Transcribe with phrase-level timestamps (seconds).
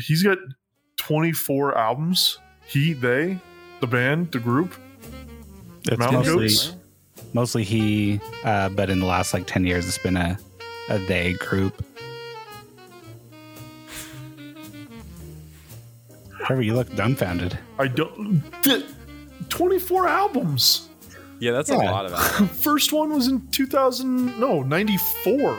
[0.00, 0.38] he's got
[0.96, 2.38] 24 albums.
[2.66, 3.38] He, they,
[3.80, 4.74] the band, the group.
[5.88, 6.76] It's Mountain mostly Goats?
[7.32, 10.38] mostly he, uh, but in the last like ten years, it's been a
[10.90, 11.82] a they group.
[16.44, 17.58] Trevor, you look dumbfounded.
[17.78, 18.42] I don't.
[18.62, 18.84] th-
[19.50, 20.88] 24 albums.
[21.40, 22.62] Yeah, that's a lot of albums.
[22.62, 25.56] First one was in 2000, no, 94.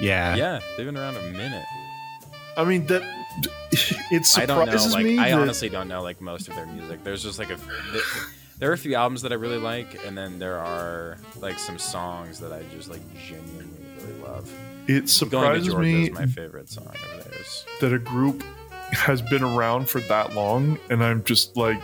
[0.00, 1.64] Yeah, yeah, they've been around a minute.
[2.56, 3.02] I mean, that.
[4.10, 4.86] It I don't know.
[4.92, 5.18] Like, me.
[5.18, 7.02] I that- honestly don't know like most of their music.
[7.04, 7.56] There's just like a.
[8.58, 11.78] There are a few albums that I really like, and then there are like some
[11.78, 13.66] songs that I just like genuinely
[13.98, 14.48] really love.
[14.86, 17.64] it Going to surprises Georgia me is my favorite song of theirs.
[17.80, 18.44] that a group
[18.92, 21.80] has been around for that long, and I'm just like,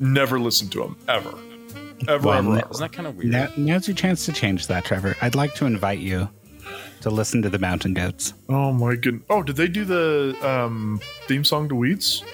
[0.00, 1.34] never listened to them ever.
[2.08, 2.68] Ever, Well, ever, ever.
[2.70, 3.30] Isn't that kind of weird?
[3.32, 5.16] Now, now's your chance to change that, Trevor.
[5.22, 6.28] I'd like to invite you
[7.04, 8.34] to listen to the Mountain Goats.
[8.48, 9.22] Oh my goodness.
[9.30, 12.24] Oh, did they do the um, theme song to Weeds?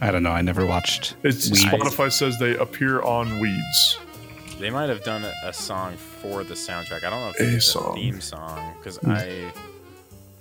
[0.00, 0.30] I don't know.
[0.32, 1.16] I never watched.
[1.22, 1.64] It's Weeds.
[1.64, 3.98] Spotify says they appear on Weeds.
[4.60, 7.04] They might have done a, a song for the soundtrack.
[7.04, 7.94] I don't know if A it's a song.
[7.94, 9.10] theme song because Hmm.
[9.10, 9.24] I.
[9.24, 9.52] I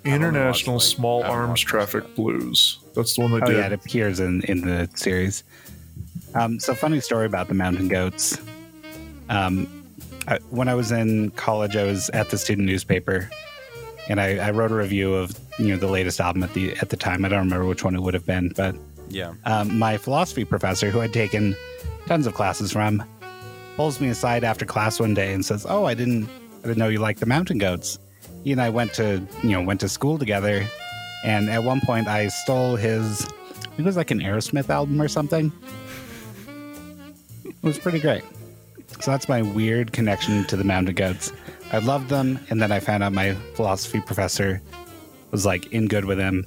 [0.07, 2.15] International watch, like- Small I Arms Traffic that.
[2.15, 2.79] Blues.
[2.93, 3.55] That's the one they Oh did.
[3.57, 5.43] yeah, it appears in in the series.
[6.35, 8.37] Um, so funny story about the Mountain Goats.
[9.29, 9.74] Um,
[10.27, 13.29] I, when I was in college, I was at the student newspaper,
[14.09, 16.89] and I, I wrote a review of you know the latest album at the at
[16.89, 17.23] the time.
[17.25, 18.75] I don't remember which one it would have been, but
[19.09, 19.33] Yeah.
[19.45, 21.55] um, my philosophy professor, who I'd taken
[22.07, 23.03] tons of classes from,
[23.75, 26.27] pulls me aside after class one day and says, "Oh, I didn't,
[26.63, 27.99] I didn't know you liked the Mountain Goats."
[28.43, 30.65] He and I went to, you know, went to school together,
[31.23, 33.27] and at one point I stole his, I
[33.69, 35.51] think it was like an Aerosmith album or something.
[37.43, 38.23] It was pretty great.
[39.01, 41.31] So that's my weird connection to the Mountain Goats.
[41.71, 44.61] I loved them, and then I found out my philosophy professor
[45.31, 46.45] was like in good with him,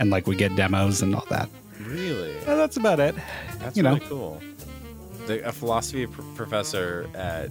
[0.00, 1.48] and like we get demos and all that.
[1.80, 2.34] Really?
[2.34, 3.14] Yeah, that's about it.
[3.58, 3.94] That's you know.
[3.94, 4.40] really cool.
[5.26, 7.50] The, a philosophy pr- professor at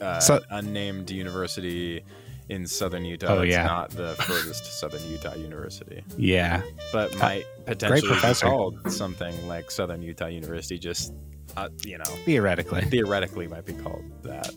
[0.00, 2.02] uh, So- unnamed university
[2.48, 3.26] in southern Utah.
[3.28, 3.64] Oh, That's yeah.
[3.66, 6.62] not the furthest southern Utah university, Yeah.
[6.92, 8.46] but might potentially be professor.
[8.46, 10.78] called something like Southern Utah University.
[10.78, 11.12] Just
[11.56, 12.82] uh, you know, Theoretically.
[12.82, 14.50] theoretically might be called that.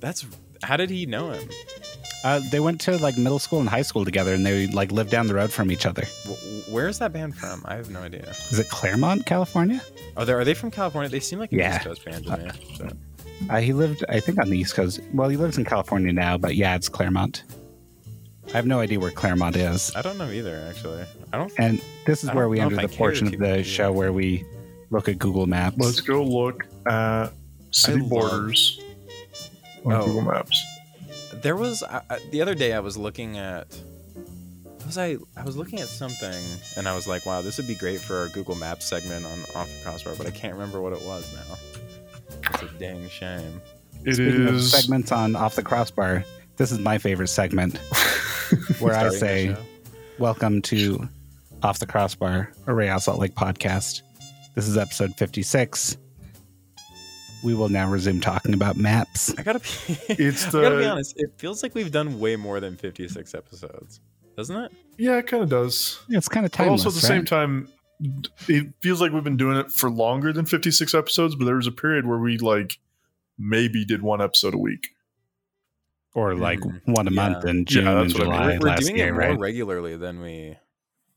[0.00, 0.26] That's
[0.62, 1.48] how did he know him?
[2.24, 5.10] Uh, they went to like middle school and high school together and they like lived
[5.10, 6.04] down the road from each other.
[6.26, 7.62] Wh- Where's that band from?
[7.66, 8.28] I have no idea.
[8.50, 9.80] Is it Claremont, California?
[10.16, 11.08] Are they are they from California?
[11.10, 11.76] They seem like an Yeah.
[11.76, 12.50] East Coast band to me.
[12.76, 12.88] so.
[13.50, 15.00] Uh, he lived, I think, on the East Coast.
[15.12, 17.42] Well, he lives in California now, but yeah, it's Claremont.
[18.48, 19.94] I have no idea where Claremont is.
[19.96, 20.64] I don't know either.
[20.68, 21.52] Actually, I don't.
[21.58, 24.44] And this is where we enter the portion of the show where we
[24.94, 25.76] look at Google Maps.
[25.78, 27.28] Let's go look at
[27.72, 28.80] city love- borders
[29.84, 30.06] on Oh.
[30.06, 30.64] Google Maps.
[31.42, 33.66] There was I, I, the other day I was looking at
[34.86, 36.42] was I I was looking at something
[36.76, 39.38] and I was like, wow, this would be great for our Google Maps segment on
[39.60, 41.56] off the crossbar, but I can't remember what it was now.
[42.52, 43.60] It's a dang shame.
[44.04, 44.70] It Speaking of is.
[44.70, 46.24] segments on Off the Crossbar,
[46.56, 47.78] this is my favorite segment
[48.78, 49.56] where I Starting the say, show.
[50.18, 51.08] Welcome to
[51.62, 54.02] Off the Crossbar, a Real Salt Lake podcast.
[54.54, 55.96] This is episode 56.
[57.42, 59.34] We will now resume talking about maps.
[59.36, 59.68] I gotta be.
[60.14, 61.14] It's I gotta be honest.
[61.18, 64.00] It feels like we've done way more than fifty-six episodes,
[64.36, 64.72] doesn't it?
[64.96, 66.00] yeah, it kind of does.
[66.08, 66.86] Yeah, It's kind of But timeless.
[66.86, 67.16] also at the right?
[67.18, 67.68] same time,
[68.48, 71.66] it feels like we've been doing it for longer than 56 episodes, but there was
[71.66, 72.78] a period where we like
[73.36, 74.88] maybe did one episode a week.
[76.14, 77.50] or like Mm, one a month yeah.
[77.50, 78.32] in June Yeah, and that's what I mean.
[78.38, 79.38] July We're, we're last doing year, it more right?
[79.38, 80.56] regularly than we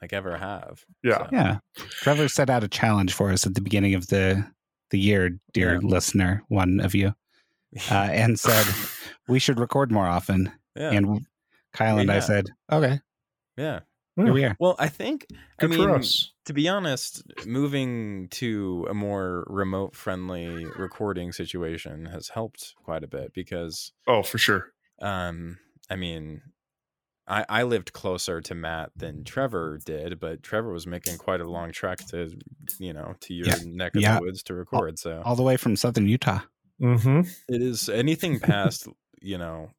[0.02, 0.85] like ever have.
[1.03, 1.18] Yeah.
[1.18, 1.58] So- Yeah.
[1.75, 4.46] Trevor set out a challenge for us at the beginning of the
[4.90, 5.80] the year, dear Yeah.
[5.84, 7.13] listener, one of you,
[7.91, 8.66] uh, and said
[9.28, 10.52] we should record more often.
[10.75, 10.91] yeah.
[10.91, 11.25] And
[11.74, 13.02] Kyle and I said, okay,
[13.58, 13.81] yeah.
[14.16, 14.56] here we are.
[14.59, 15.28] Well, I think
[15.59, 16.31] Good I mean, us.
[16.46, 23.08] to be honest, moving to a more remote friendly recording situation has helped quite a
[23.08, 24.72] bit because Oh, for sure.
[25.02, 25.58] um
[25.90, 26.41] I mean
[27.27, 31.49] I, I lived closer to Matt than Trevor did, but Trevor was making quite a
[31.49, 32.31] long trek to,
[32.79, 33.55] you know, to your Yeah.
[33.66, 34.16] neck of Yeah.
[34.19, 34.97] the woods to record.
[34.97, 36.40] So All the way from southern Utah.
[36.81, 37.22] Mm-hmm.
[37.49, 38.87] it is anything past,
[39.22, 39.72] you know,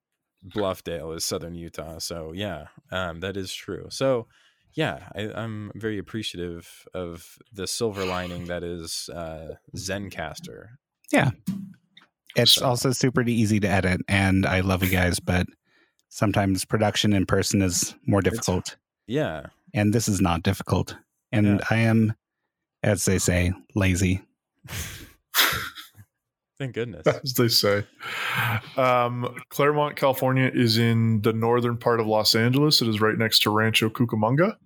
[0.44, 1.99] Bluffdale is southern Utah.
[1.99, 3.87] So yeah, um, that is true.
[3.90, 4.26] So
[4.75, 10.67] yeah, I, I'm very appreciative of the silver lining that is uh, Zencastr.
[11.11, 11.31] Yeah,
[12.37, 15.46] it's So- also super easy to edit, and I love you guys, but
[16.08, 18.76] sometimes production in person is more difficult.
[19.06, 20.96] Yeah, and this is not difficult.
[21.32, 21.58] And Yeah.
[21.70, 22.14] I am,
[22.82, 24.22] as they say, lazy.
[26.58, 27.06] Thank goodness.
[27.22, 27.84] as they say.
[28.76, 32.82] Um, Claremont, California is in the northern part of Los Angeles.
[32.82, 34.56] It is right next to Rancho Cucamonga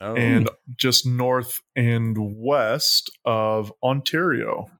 [0.00, 4.70] Oh, and just north and west of Ontario.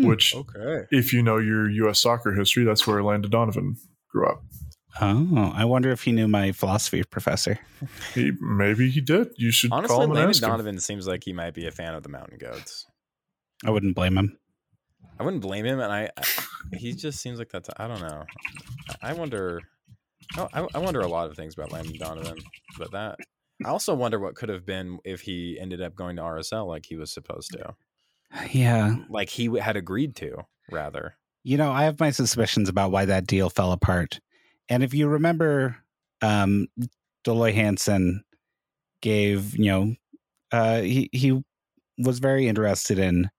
[0.00, 0.08] Hmm.
[0.08, 0.86] Which, okay.
[0.90, 2.00] if you know your U.S.
[2.00, 3.76] soccer history, that's where Landon Donovan
[4.14, 4.42] grew up.
[5.00, 7.58] Oh, I wonder if he knew my philosophy professor.
[8.14, 9.28] He, maybe he did.
[9.36, 10.50] You should Honestly, call him and Landon ask him.
[10.50, 12.86] Donovan seems like he might be a fan of the Mountain Goats.
[13.64, 14.38] I wouldn't blame him.
[15.18, 17.68] I wouldn't blame him, and I, I he just seems like that's.
[17.76, 18.24] I don't know.
[19.02, 19.62] I I wonder.
[20.36, 22.38] oh, I, I wonder a lot of things about Landon Donovan,
[22.78, 23.18] but that
[23.64, 26.86] I also wonder what could have been if he ended up going to RSL like
[26.86, 27.74] he was supposed to,
[28.50, 28.96] Yeah.
[29.08, 30.36] like he had agreed to,
[30.70, 31.16] rather.
[31.44, 34.18] You know, I have my suspicions about why that deal fell apart.
[34.68, 35.76] And if you remember,
[36.22, 36.68] um,
[37.22, 38.24] Dell Loy Hansen
[39.02, 39.94] gave, you know,
[40.52, 41.42] uh, he, he
[41.98, 43.30] was very interested in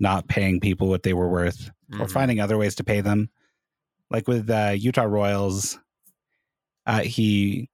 [0.00, 1.70] not paying people what they were worth
[2.00, 2.10] or Mhm.
[2.10, 3.30] finding other ways to pay them.
[4.10, 5.78] Like with uh, Utah Royals,
[6.86, 7.68] uh, he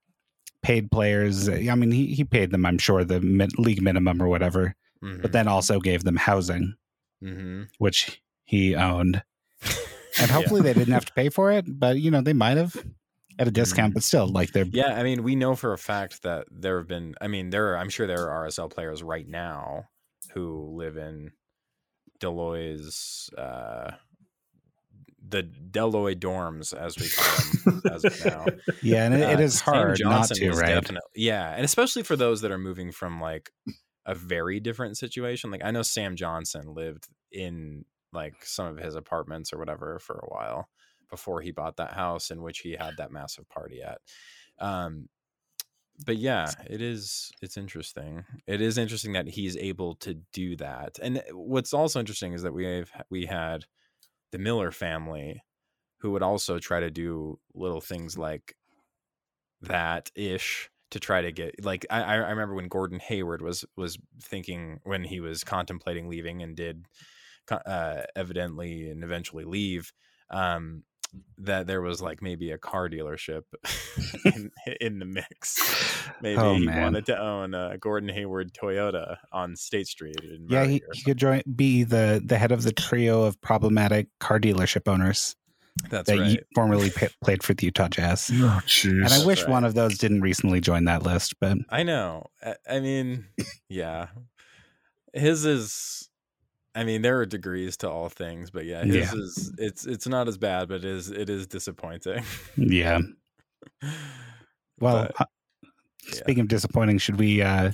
[0.61, 1.49] paid players.
[1.49, 5.21] I mean, he, he paid them, I'm sure, the mid- league minimum or whatever, Mhm.
[5.21, 6.75] but then also gave them housing,
[7.23, 7.69] Mhm.
[7.79, 9.23] which he owned.
[10.19, 10.33] And Yeah.
[10.35, 12.75] hopefully they didn't have to pay for it, but you know, they might have
[13.37, 13.93] at a discount, Mhm.
[13.95, 16.87] but still, like they're Yeah, I mean, we know for a fact that there have
[16.87, 17.15] been.
[17.21, 17.69] I mean, there.
[17.73, 19.85] Are, I'm sure there are RSL players right now
[20.33, 21.31] who live in
[22.19, 23.91] Dell Loy's, uh,
[25.25, 28.45] the Dell Loy dorms, as we call them as of now.
[28.81, 30.67] yeah, and it, it Uh, is Sam hard not to, right?
[30.75, 33.51] definite- yeah, and especially for those that are moving from like
[34.05, 35.51] a very different situation.
[35.51, 40.15] Like I know Sam Johnson lived in like some of his apartments or whatever for
[40.15, 40.69] a while
[41.09, 43.99] before he bought that house in which he had that massive party at.
[44.59, 45.09] Um,
[46.05, 47.31] but yeah, it is.
[47.41, 48.23] It's interesting.
[48.47, 50.97] It is interesting that he's able to do that.
[51.01, 53.65] And what's also interesting is that we have we had
[54.31, 55.43] the Miller family
[55.99, 58.55] who would also try to do little things like
[59.61, 63.97] that ish to try to get like I, I remember when Gordon Hayward was was
[64.21, 66.85] thinking when he was contemplating leaving and did
[67.51, 69.93] uh, evidently and eventually leave
[70.29, 70.83] um,
[71.39, 73.43] that there was like maybe a car dealership
[74.25, 76.05] in, in the mix.
[76.21, 80.19] Maybe Oh, he wanted to own a Gordon Hayward Toyota on State Street.
[80.21, 84.07] In Yeah, he, he could join be the the head of the trio of problematic
[84.19, 85.35] car dealership owners.
[85.89, 86.43] That's that right.
[86.55, 88.29] formerly pa played for the Utah Jazz.
[88.33, 89.03] Oh, jeez.
[89.03, 89.51] And I wish right.
[89.51, 92.25] one of those didn't recently join that list, but I know.
[92.43, 93.27] I, I mean,
[93.69, 94.07] yeah.
[95.13, 96.08] His is
[96.79, 99.11] I mean, there are degrees to all things, but yeah, his Yeah.
[99.19, 102.23] is it's it's not as bad, but it is it is disappointing.
[102.55, 102.99] yeah.
[104.79, 105.25] Well, But, uh,
[106.07, 106.13] yeah.
[106.13, 107.71] speaking of disappointing, should we uh,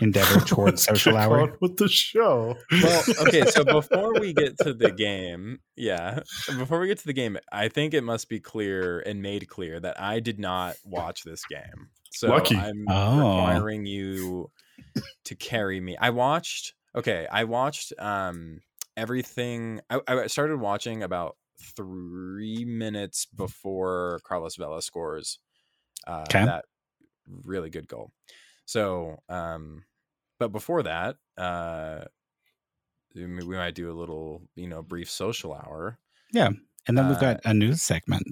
[0.00, 1.56] endeavor towards social hour?
[1.60, 2.56] with the show.
[2.82, 6.20] well, okay, so before we get to the game, yeah,
[6.58, 9.78] before we get to the game, I think it must be clear and made clear
[9.78, 11.90] that I did not watch this game.
[12.10, 12.56] So Lucky.
[12.56, 13.36] I'm Oh.
[13.36, 14.50] requiring you
[15.26, 15.96] to carry me.
[15.96, 16.74] I watched.
[16.94, 18.60] Okay, I watched um
[18.96, 19.80] everything.
[19.90, 25.38] I, I started watching about three minutes before Carlos Vela scores
[26.06, 26.46] uh, 'Kay.
[26.46, 26.66] that
[27.28, 28.12] really good goal.
[28.66, 29.84] So, um,
[30.38, 32.06] but before that, uh,
[33.14, 35.98] we we might do a little, you know, brief social hour.
[36.32, 36.50] Yeah,
[36.86, 38.26] and then we've Uh, got a news segment.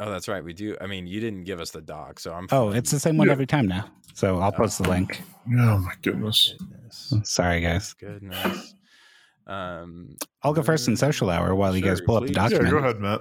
[0.00, 0.44] Oh, that's right.
[0.44, 0.76] We do.
[0.80, 2.46] I mean, you didn't give us the doc, so I'm.
[2.52, 3.32] Oh, it's the same one Yeah.
[3.32, 3.90] every time now.
[4.14, 5.22] So I'll post the link.
[5.48, 6.54] Oh my goodness.
[6.58, 7.14] Goodness.
[7.24, 7.94] Sorry, guys.
[7.94, 8.74] Goodness.
[9.46, 12.36] Um, I'll go first in social hour while you guys Sure, pull up the please.
[12.36, 12.70] Yeah, document.
[12.70, 13.20] go ahead, Matt.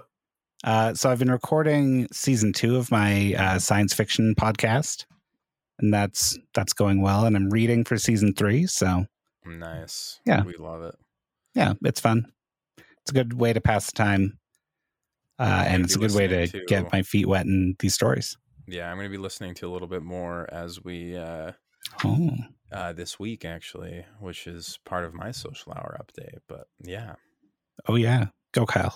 [0.63, 5.05] Uh, so I've been recording season two of my uh, science fiction podcast,
[5.79, 7.25] and that's that's going well.
[7.25, 9.05] And I'm reading for season three, so
[9.45, 10.19] nice.
[10.25, 10.43] Yeah.
[10.43, 10.95] we love it.
[11.53, 12.31] yeah, it's fun.
[13.01, 14.37] It's a good way to pass the time,
[15.39, 18.37] uh, and it's a good way to, to- get my feet wet in these stories.
[18.67, 21.53] Yeah, I'm going to be listening to a little bit more as we uh,
[22.03, 22.31] Oh,
[22.71, 26.39] uh, this week, actually, which is part of my social hour update.
[26.47, 27.15] But yeah.
[27.87, 28.95] oh yeah, go Kyle.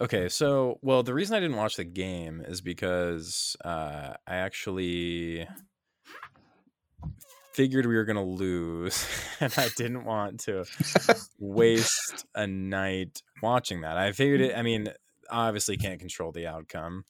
[0.00, 5.48] Okay, so well, the reason I didn't watch the game is because uh, I actually
[7.54, 9.06] figured we were gonna lose,
[9.40, 10.64] and I didn't want to
[11.38, 13.96] waste a night watching that.
[13.96, 14.56] I figured it.
[14.56, 14.88] I mean,
[15.30, 17.04] obviously can't control the outcome,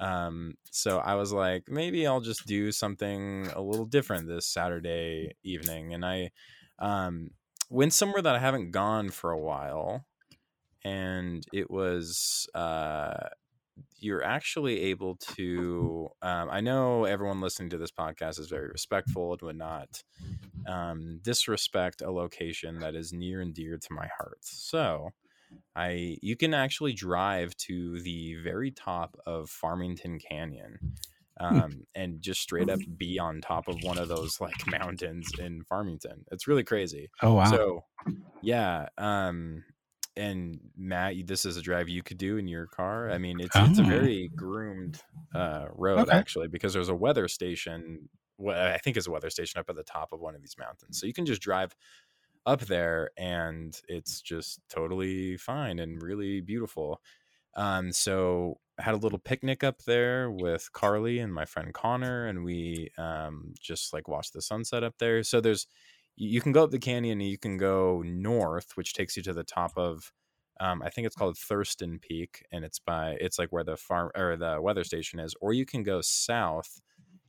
[0.00, 5.32] um, so I was like, maybe I'll just do something a little different this Saturday
[5.42, 6.30] evening, and I
[6.78, 7.30] um,
[7.70, 10.04] went somewhere that I haven't gone for a while
[10.84, 13.28] and it was uh
[14.00, 16.08] you're actually able to.
[16.22, 20.02] Um, I know everyone listening to this podcast is very respectful and would not
[20.66, 24.38] um, disrespect a location that is near and dear to my heart.
[24.42, 25.10] So,
[25.76, 30.80] I you can actually drive to the very top of Farmington Canyon.
[31.40, 35.64] Um, and just straight up be on top of one of those like mountains in
[35.64, 36.24] Farmington.
[36.32, 37.10] It's really crazy.
[37.22, 37.60] Oh wow.
[37.60, 37.82] So,
[38.40, 38.88] yeah.
[38.98, 39.64] Um,
[40.16, 43.10] and Matt, this is a drive you could do in your car.
[43.10, 43.84] I mean, it's it's a Oh.
[43.84, 45.02] very groomed
[45.34, 46.20] uh, road Okay.
[46.20, 48.08] actually because there's a weather station.
[48.36, 50.56] What I think is a weather station up at the top of one of these
[50.58, 51.74] mountains, so you can just drive
[52.46, 57.00] up there, and it's just totally fine and really beautiful.
[57.56, 62.44] Um, so had a little picnic up there with Carly and my friend Connor, and
[62.44, 65.22] we um, just like watched the sunset up there.
[65.22, 65.66] So there's
[66.16, 69.22] you you can go up the canyon and you can go north, which takes you
[69.24, 70.12] to the top of
[70.60, 74.10] um, I think it's called Thurston Peak, and it's by it's like where the farm
[74.16, 76.80] or the weather station is, or you can go south,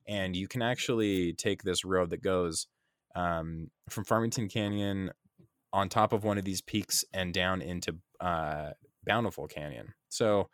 [0.08, 2.68] and you can actually take this road that goes
[3.16, 5.12] um, from Farmington Canyon
[5.74, 8.72] on top of one of these peaks and down into uh,
[9.06, 9.94] Bountiful Canyon.
[10.10, 10.50] So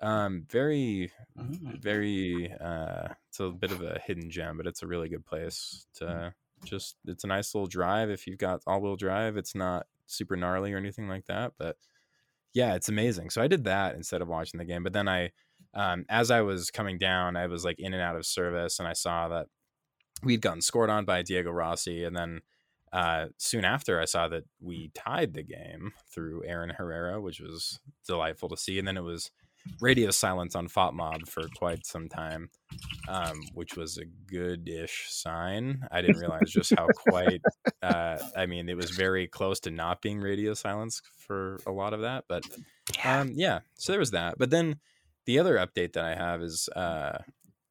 [0.00, 1.80] um, very Mm.
[1.82, 5.86] very uh it's a bit of a hidden gem but it's a really good place
[5.94, 10.36] to just it's a nice little drive if you've got all-wheel drive it's not super
[10.36, 11.76] gnarly or anything like that but
[12.54, 15.30] yeah it's amazing so i did that instead of watching the game but then i
[15.74, 18.86] um as i was coming down i was like in and out of service and
[18.86, 19.46] i saw that
[20.22, 22.40] we'd gotten scored on by diego rossi and then
[22.92, 27.80] uh, soon after, I saw that we tied the game through Aaron Herrera, which was
[28.06, 28.78] delightful to see.
[28.78, 29.30] And then it was
[29.80, 32.50] radio silence on FOTMob for quite some time,
[33.08, 35.86] um, which was a good-ish sign.
[35.90, 37.40] I didn't realize just how quite.
[37.82, 41.94] Uh, I mean, it was very close to not being radio silence for a lot
[41.94, 42.44] of that, but
[43.04, 43.60] um, yeah.
[43.74, 44.34] So there was that.
[44.38, 44.80] But then
[45.24, 47.18] the other update that I have is uh,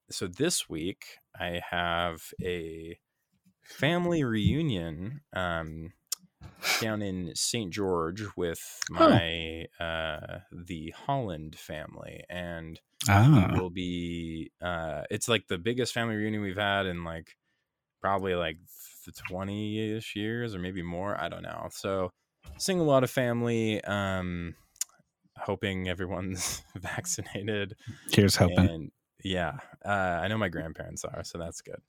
[0.09, 1.05] so this week
[1.39, 2.99] I have a
[3.63, 5.93] family reunion um,
[6.81, 7.71] down in St.
[7.73, 9.09] George with Oh.
[9.09, 13.49] my uh, the Holland family, and Ah.
[13.53, 17.35] will be uh, it's like the biggest family reunion we've had in like
[18.01, 18.57] probably like
[19.27, 21.19] twenty ish years or maybe more.
[21.19, 21.69] I don't know.
[21.71, 22.11] So
[22.57, 23.83] seeing a lot of family.
[23.83, 24.55] Um,
[25.37, 27.75] hoping everyone's vaccinated
[28.11, 28.59] Here's hoping.
[28.59, 28.91] and
[29.23, 29.89] yeah uh,
[30.21, 31.81] i know my grandparents are so that's good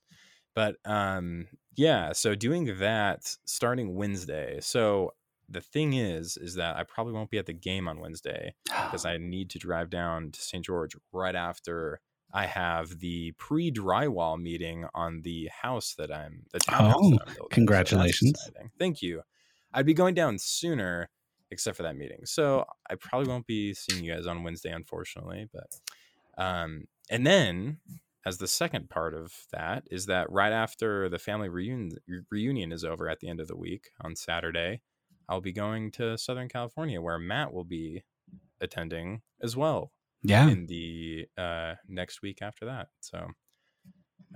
[0.55, 1.47] but um
[1.77, 5.13] yeah so doing that starting wednesday so
[5.49, 9.05] the thing is is that i probably won't be at the game on wednesday because
[9.07, 12.01] i need to drive down to st george right after
[12.33, 17.35] i have the pre-drywall meeting on the house that i'm the townhouse Oh, that I'm
[17.35, 17.49] building.
[17.51, 18.31] Congratulations.
[18.47, 18.71] exciting.
[18.79, 19.23] thank you
[19.75, 21.09] i'd be going down sooner
[21.51, 25.47] except for that meeting so i probably won't be seeing you guys on wednesday unfortunately
[25.53, 25.67] but
[26.39, 27.79] um, and then,
[28.25, 31.91] as the second part of that, is that right after the family reunion
[32.31, 34.81] reunion is over at the end of the week on Saturday,
[35.29, 38.05] I'll be going to Southern California where Matt will be
[38.61, 39.93] attending as well
[40.23, 40.49] yeah.
[40.49, 42.89] in the uh, next week after that.
[43.01, 43.29] So,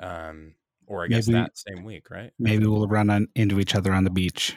[0.00, 0.54] um,
[0.86, 2.32] or I guess Maybe- that same week, right?
[2.38, 4.56] Maybe we'll run on, into each other on the beach.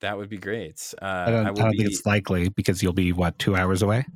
[0.00, 0.94] That would be great.
[1.00, 3.54] Uh, I don't, I will don't be, think it's likely because you'll be what two
[3.54, 4.06] hours away.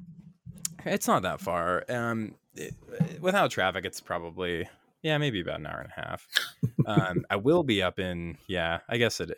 [0.86, 1.84] It's not that far.
[1.90, 4.68] Um, it- without traffic, it's probably
[5.02, 6.26] yeah, maybe about an hour and a half.
[6.87, 9.30] um, I will be up in yeah, I guess it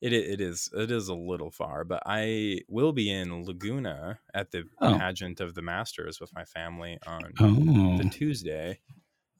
[0.00, 4.50] it it is it is a little far, but I will be in Laguna at
[4.50, 4.96] the Oh.
[4.98, 8.80] pageant of the Masters with my family on Oh, the Tuesday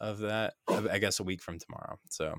[0.00, 0.54] of that.
[0.68, 1.98] of, I guess a week from tomorrow.
[2.10, 2.34] So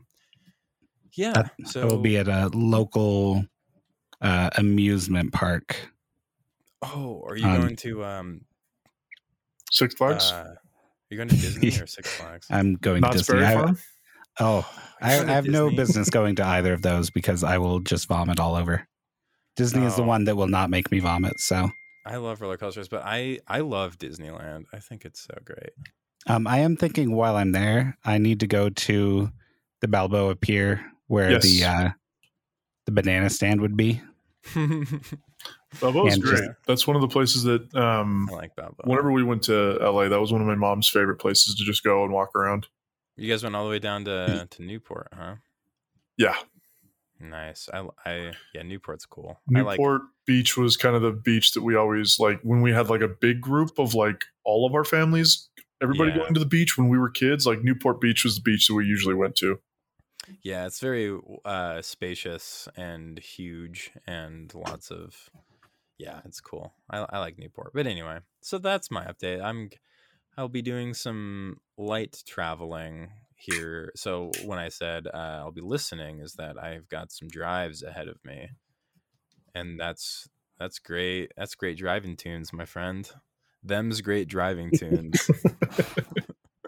[1.13, 3.45] yeah, That- so it will be at a local
[4.21, 5.75] uh, amusement park.
[6.83, 8.41] Oh, are you um, going to um?
[9.71, 10.60] Six Flags, Uh, are
[11.11, 12.47] you going to Disney or Six Flags?
[12.49, 13.39] I'm going Knott's to Disney.
[13.39, 13.73] Berry I,
[14.39, 18.07] oh, I, I have no business going to either of those because I will just
[18.07, 18.87] vomit all over.
[19.57, 20.07] Disney is the Oh.
[20.07, 21.39] one that will not make me vomit.
[21.39, 21.69] So
[22.05, 24.63] I love roller coasters, but I I love Disneyland.
[24.73, 25.71] I think it's so great.
[26.27, 29.29] um, I am thinking while I'm there, I need to go to
[29.81, 31.43] the Balboa Pier where Yes.
[31.43, 31.89] the uh,
[32.85, 34.01] the banana stand would be.
[35.79, 36.37] Balboa's And great.
[36.37, 38.83] just- That's one of the places that um, I like Balboa.
[38.89, 41.83] whenever we went to LA, that was one of my mom's favorite places to just
[41.83, 42.67] go and walk around.
[43.15, 45.35] you guys went all the way down to to Newport, huh?
[46.17, 46.35] Yeah,
[47.19, 47.69] Nice.
[47.71, 49.39] I I yeah, Newport's cool.
[49.55, 52.71] I like Newport Beach was kind of the beach that we always like when we
[52.73, 55.49] had like a big group of like all of our families,
[55.81, 56.17] everybody Yeah.
[56.17, 57.45] going to the beach when we were kids.
[57.45, 59.59] Like Newport Beach was the beach that we usually went to.
[60.41, 65.29] yeah, it's very uh spacious and huge and lots of
[66.01, 66.73] yeah, it's cool.
[66.89, 67.71] I I like Newport.
[67.73, 69.41] But anyway, so that's my update.
[69.41, 69.69] I'm
[70.37, 73.91] I'll be doing some light traveling here.
[73.95, 78.07] So when I said uh, I'll be listening, is that I've got some drives ahead
[78.07, 78.49] of me,
[79.53, 80.27] and that's
[80.59, 81.31] that's great.
[81.37, 83.07] That's great driving tunes, my friend.
[83.63, 85.29] Them's great driving tunes.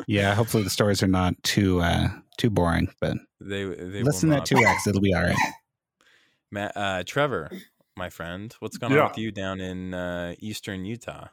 [0.07, 4.45] Yeah, hopefully the stories are not too uh too boring, but they they listen at
[4.45, 5.37] two X, it'll be all right.
[6.51, 7.49] Matt, uh, Trevor,
[7.95, 11.27] my friend, what's going on with you down in uh, eastern Utah?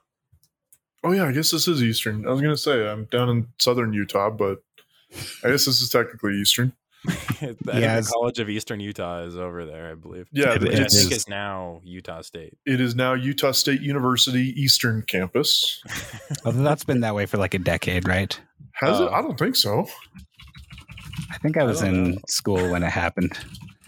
[1.02, 2.26] Oh yeah, I guess this is Eastern.
[2.26, 4.62] I was gonna say I'm down in southern Utah, but
[5.42, 6.72] I guess this is technically Eastern.
[7.40, 10.28] Yeah, the College of Eastern Utah is over there, I believe.
[10.32, 11.10] Yeah, It- it I think is.
[11.10, 12.58] is now Utah State.
[12.66, 15.82] It is now Utah State University Eastern Campus.
[16.44, 18.38] Although that's been that way for like a decade, right?
[18.74, 19.04] Has it?
[19.04, 19.08] Oh.
[19.14, 19.86] I don't think so.
[21.30, 22.18] I think I I was don't in know.
[22.28, 23.38] school when it happened,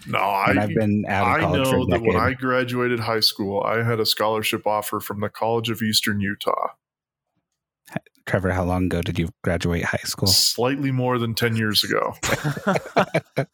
[0.07, 2.15] No, I and I've been out I of college for know a that when.
[2.17, 6.69] I graduated high school, I had a scholarship offer from the College of Eastern Utah.
[8.25, 10.27] Trevor, how long ago did you graduate high school?
[10.27, 12.13] Slightly more than 10 years ago.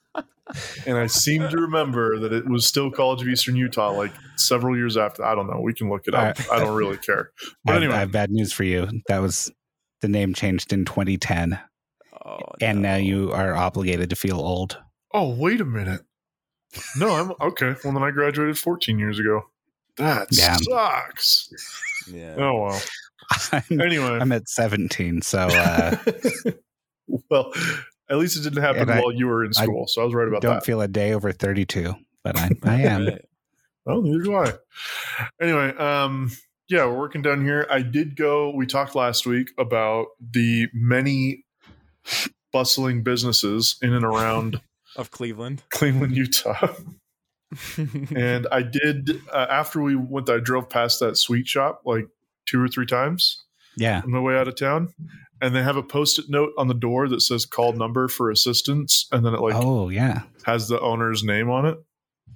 [0.85, 4.75] And I seem to remember that it was still College of Eastern Utah, like several
[4.75, 5.23] years after.
[5.23, 5.59] I don't know.
[5.61, 6.37] We can look it up.
[6.51, 7.31] I don't really care.
[7.63, 8.87] But I, have, anyway, I have bad news for you.
[9.09, 9.51] That was
[10.01, 11.59] the name changed in 2010,
[12.25, 14.79] oh, and now you are obligated to feel old.
[15.13, 16.01] oh, wait a minute.
[16.97, 17.75] No, I'm okay.
[17.83, 19.43] Well, then I graduated 14 years ago.
[19.97, 20.55] That Yeah.
[20.57, 21.49] sucks.
[22.11, 22.35] Yeah.
[22.37, 22.81] Oh, well.
[23.51, 24.05] I'm, Anyway.
[24.19, 25.95] I'm at 17, so uh,
[27.29, 27.53] well,
[28.09, 29.87] at least it didn't happen And I- while you were in I school.
[29.87, 30.47] so I was right about that.
[30.47, 33.05] don't feel a day over 32, but I, I am.
[33.07, 33.25] Right.
[33.85, 34.53] Well, neither do I.
[35.41, 36.31] Anyway, um,
[36.69, 37.65] yeah, we're working down here.
[37.69, 38.51] I did go.
[38.55, 41.45] We talked last week about the many
[42.51, 44.61] bustling businesses in and around
[44.95, 45.63] Of Cleveland.
[45.69, 46.73] Cleveland, Utah,
[48.15, 50.29] and I did uh, after we went.
[50.29, 52.07] I drove past that sweet shop like
[52.47, 53.43] two or three times
[53.75, 54.01] Yeah.
[54.03, 54.93] on my way out of town,
[55.41, 59.07] and they have a post-it note on the door that says "call number for assistance,"
[59.11, 60.23] and then it like oh, yeah.
[60.45, 61.77] has the owner's name on it.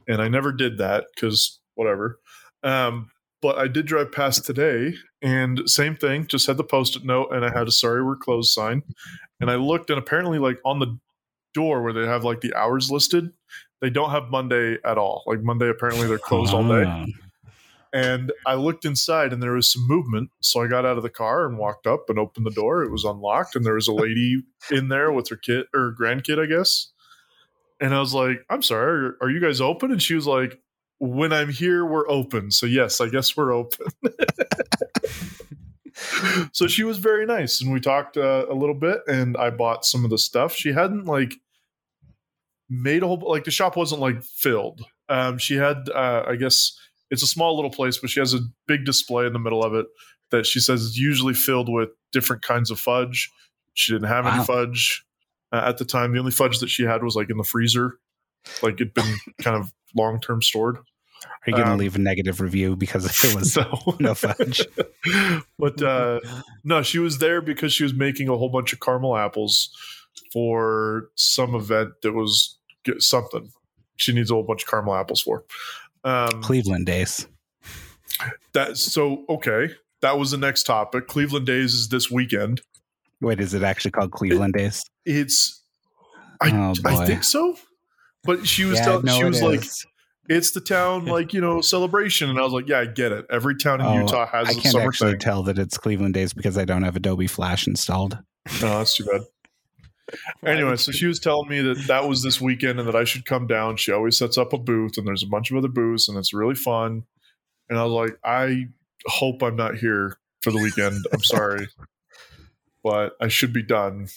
[0.08, 2.20] And I never did that because whatever.
[2.64, 3.10] Um,
[3.42, 7.30] but I did drive past today and same thing, just had the post it note
[7.32, 8.84] and I had a sorry we're closed sign.
[9.42, 10.98] And I looked and apparently like on the
[11.54, 13.32] door where they have like the hours listed,
[13.82, 15.24] they don't have Monday at all.
[15.26, 16.86] Like Monday apparently they're closed all day.
[16.86, 17.06] Oh.
[17.94, 20.32] And I looked inside and there was some movement.
[20.42, 22.84] So I got out of the car and walked up and opened the door.
[22.84, 26.42] It was unlocked and there was a lady in there with her kid or grandkid,
[26.42, 26.92] I guess.
[27.80, 29.92] And I was like, I'm sorry, are you guys open?
[29.92, 30.60] And she was like,
[31.00, 32.50] when I'm here, we're open.
[32.50, 33.88] So yes, I guess we're open.
[36.54, 37.62] so she was very nice.
[37.62, 40.56] And we talked uh, a little bit and I bought some of the stuff.
[40.56, 41.36] She hadn't like
[42.70, 44.82] made a whole, like the shop wasn't like filled.
[45.10, 46.78] Um, she had, uh, I guess,
[47.12, 49.74] it's a small little place, but she has a big display in the middle of
[49.74, 49.86] it
[50.32, 53.30] that she says is usually filled with different kinds of fudge.
[53.74, 54.36] She didn't have Wow.
[54.36, 55.06] any fudge
[55.52, 56.14] uh, at the time.
[56.14, 58.00] The only fudge that she had was like in the freezer,
[58.64, 60.78] like it'd been kind of long term stored.
[61.26, 63.66] Are you going to Um, leave a negative review because it was So
[64.00, 64.62] no fudge?
[65.60, 66.20] but uh,
[66.64, 69.70] no, she was there because she was making a whole bunch of caramel apples
[70.32, 72.58] for some event that was
[73.00, 73.52] something.
[73.96, 75.44] She needs a whole bunch of caramel apples for.
[76.04, 77.28] Um, Cleveland days.
[78.54, 79.70] that so okay.
[80.02, 81.08] That was the next topic.
[81.08, 82.62] Cleveland Days is this weekend.
[83.22, 84.84] Wait, is it actually called Cleveland days?
[85.06, 85.62] It's
[86.42, 87.56] I Oh, I think so.
[88.26, 89.86] But she was Yeah, tell, she was like is.
[90.30, 93.26] It's the town like you know celebration and I was like yeah I get it.
[93.30, 95.20] Every town in Oh, Utah has i can't summer actually thing.
[95.20, 98.18] tell that it's Cleveland days because I don't have Adobe Flash installed.
[98.62, 99.22] No, that's too bad.
[100.46, 103.26] Anyway, so she was telling me that that was this weekend and that I should
[103.26, 103.78] come down.
[103.78, 106.34] She always sets up a booth and there's a bunch of other booths and it's
[106.34, 107.04] really fun.
[107.70, 108.66] And I was like, I
[109.08, 111.04] hope I'm not here for the weekend.
[111.14, 111.68] I'm sorry.
[112.84, 114.08] but I should be done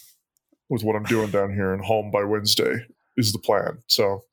[0.69, 2.85] with what I'm doing down here and home by Wednesday
[3.17, 3.79] is the plan.
[3.87, 4.25] So,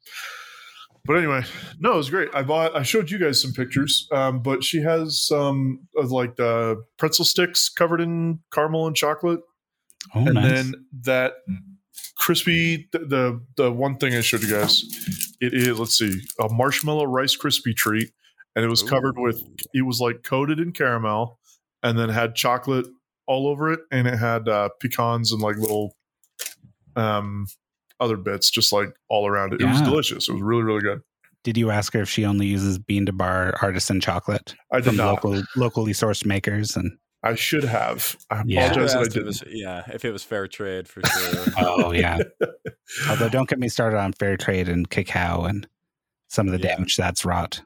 [1.05, 1.43] but anyway,
[1.79, 2.29] no, it was great.
[2.33, 6.35] I bought, I showed you guys some pictures, um, but she has some of like
[6.35, 9.41] the pretzel sticks covered in caramel and chocolate
[10.13, 10.43] Oh, and nice.
[10.51, 11.33] then that
[12.17, 14.83] crispy the, the the one thing I showed you guys
[15.39, 18.11] it is let's see a marshmallow rice crispy treat
[18.55, 19.41] and it was covered with
[19.73, 21.39] it was like coated in caramel
[21.81, 22.85] and then had chocolate
[23.27, 25.95] all over it and it had uh, pecans and like little
[26.97, 27.45] um
[27.99, 31.01] other bits just like all around it it was delicious it was really really good
[31.43, 34.85] Did you ask her if she only uses bean to bar artisan chocolate I did
[34.85, 36.75] from not local locally sourced makers?
[36.75, 38.65] And I should have I Yeah.
[38.71, 41.53] apologize that I if it didn't was- yeah, if it was fair trade for sure.
[41.59, 42.17] oh yeah.
[43.09, 45.67] Although don't get me started on fair trade and cacao and
[46.27, 46.75] some of the Yeah.
[46.75, 47.61] damage that's wrought.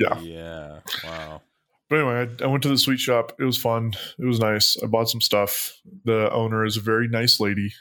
[0.00, 0.18] Yeah.
[0.20, 0.80] yeah.
[1.04, 1.42] Wow.
[1.90, 3.32] but anyway, I, I went to the sweet shop.
[3.38, 3.92] It was fun.
[4.18, 4.76] It was nice.
[4.82, 5.72] I bought some stuff.
[6.04, 7.72] The owner is a very nice lady.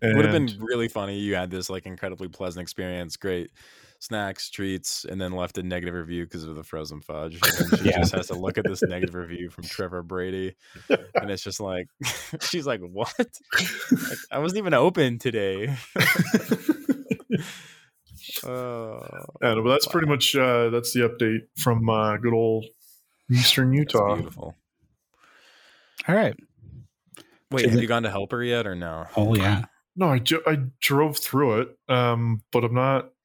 [0.00, 1.18] It would have been really funny.
[1.18, 3.50] You had this like incredibly pleasant experience, great
[4.00, 7.40] snacks, treats, and then left a negative review because of the frozen fudge.
[7.58, 7.98] And she Yeah.
[7.98, 10.54] just has to look at this negative review from Trevor Brady,
[10.88, 11.88] and it's just like,
[12.40, 13.12] she's like, "What?
[13.18, 15.76] Like, I wasn't even open today."
[18.44, 19.00] Oh,
[19.42, 22.66] Yeah, no, but that's pretty much uh, that's the update from uh, good old
[23.30, 24.14] Eastern that's Utah.
[24.16, 24.54] beautiful.
[26.06, 26.36] All right.
[27.50, 29.06] Wait, So have the- you gone to Helper yet or no?
[29.16, 29.64] Oh yeah.
[29.98, 33.10] No, I, ju- I drove through it, um, but I'm not.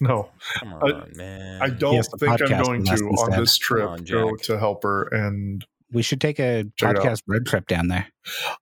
[0.00, 0.28] No,
[0.60, 1.60] Come I- man.
[1.60, 3.40] I don't think I'm going to on instead.
[3.40, 4.46] this trip on, go Jack.
[4.46, 8.06] to Helper and We should take a Check podcast road trip down there.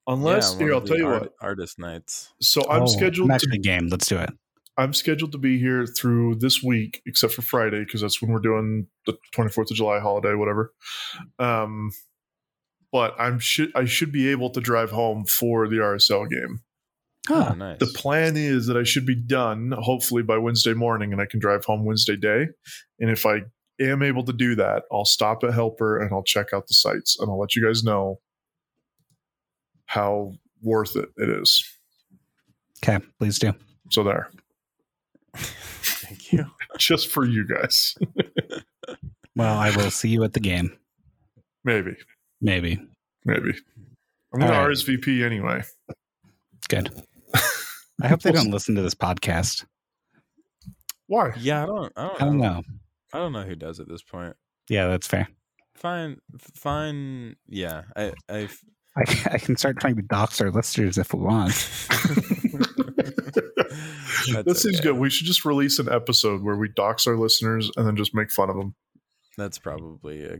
[0.07, 1.33] unless Yeah, here I'll tell you art- what.
[1.43, 2.33] artist nights.
[2.41, 3.89] So I'm Oh, scheduled I'm to actually game.
[3.89, 4.31] Let's do it.
[4.79, 8.39] I'm scheduled to be here through this week, except for Friday, because that's when we're
[8.39, 10.73] doing the 24th of July holiday, whatever.
[11.39, 11.91] Um,
[12.93, 16.61] but I'm should I should be able to drive home for the RSL game.
[17.29, 17.79] Oh, Oh, nice.
[17.79, 21.39] The plan is that I should be done hopefully by Wednesday morning, and I can
[21.41, 22.47] drive home Wednesday day.
[22.99, 23.43] And if I
[23.79, 27.19] am able to do that, I'll stop at Helper and I'll check out the sites,
[27.21, 28.21] and I'll let you guys know
[29.87, 31.65] how worth it it is.
[32.83, 33.05] okay.
[33.19, 33.53] Please do.
[33.91, 34.31] So there,
[35.37, 36.47] Thank you.
[36.79, 37.95] just for you guys,
[39.37, 40.77] Well, I will see you at the game.
[41.65, 41.97] maybe.
[42.41, 42.81] Maybe.
[43.25, 43.53] Maybe.
[44.33, 45.63] I'm going to RSVP anyway.
[46.69, 46.91] Good.
[48.03, 49.65] I hope they don't listen to this podcast.
[51.07, 51.33] Why?
[51.39, 51.93] Yeah, I don't.
[51.97, 52.63] I don't, I don't know.
[53.13, 54.37] I don't know who does at this point.
[54.69, 55.29] Yeah, that's fair.
[55.75, 57.37] Fine, fine.
[57.49, 58.49] Yeah, I, I.
[58.97, 61.53] I, I can start trying to dox our listeners if we want.
[64.27, 64.89] this That's seems okay.
[64.89, 64.99] good.
[64.99, 68.31] We should just release an episode where we dox our listeners and then just make
[68.31, 68.75] fun of them.
[69.39, 70.37] That's probably a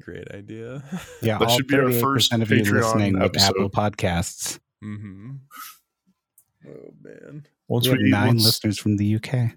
[0.00, 0.84] great idea.
[1.22, 3.48] Yeah, That all should be our first of you Patreon listening with episode.
[3.48, 4.58] Apple Podcasts.
[4.82, 5.36] hmm
[6.68, 9.52] Oh man, Once We we, have nine once- listeners from the UK.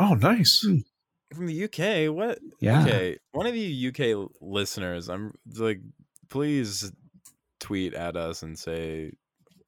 [0.00, 0.62] Oh, nice.
[0.66, 0.78] Hmm.
[1.34, 2.14] from the UK.
[2.14, 2.38] What?
[2.60, 2.82] Yeah.
[2.82, 5.80] Okay, one of you UK listeners, I'm like,
[6.30, 6.92] please
[7.60, 9.12] tweet at us and say,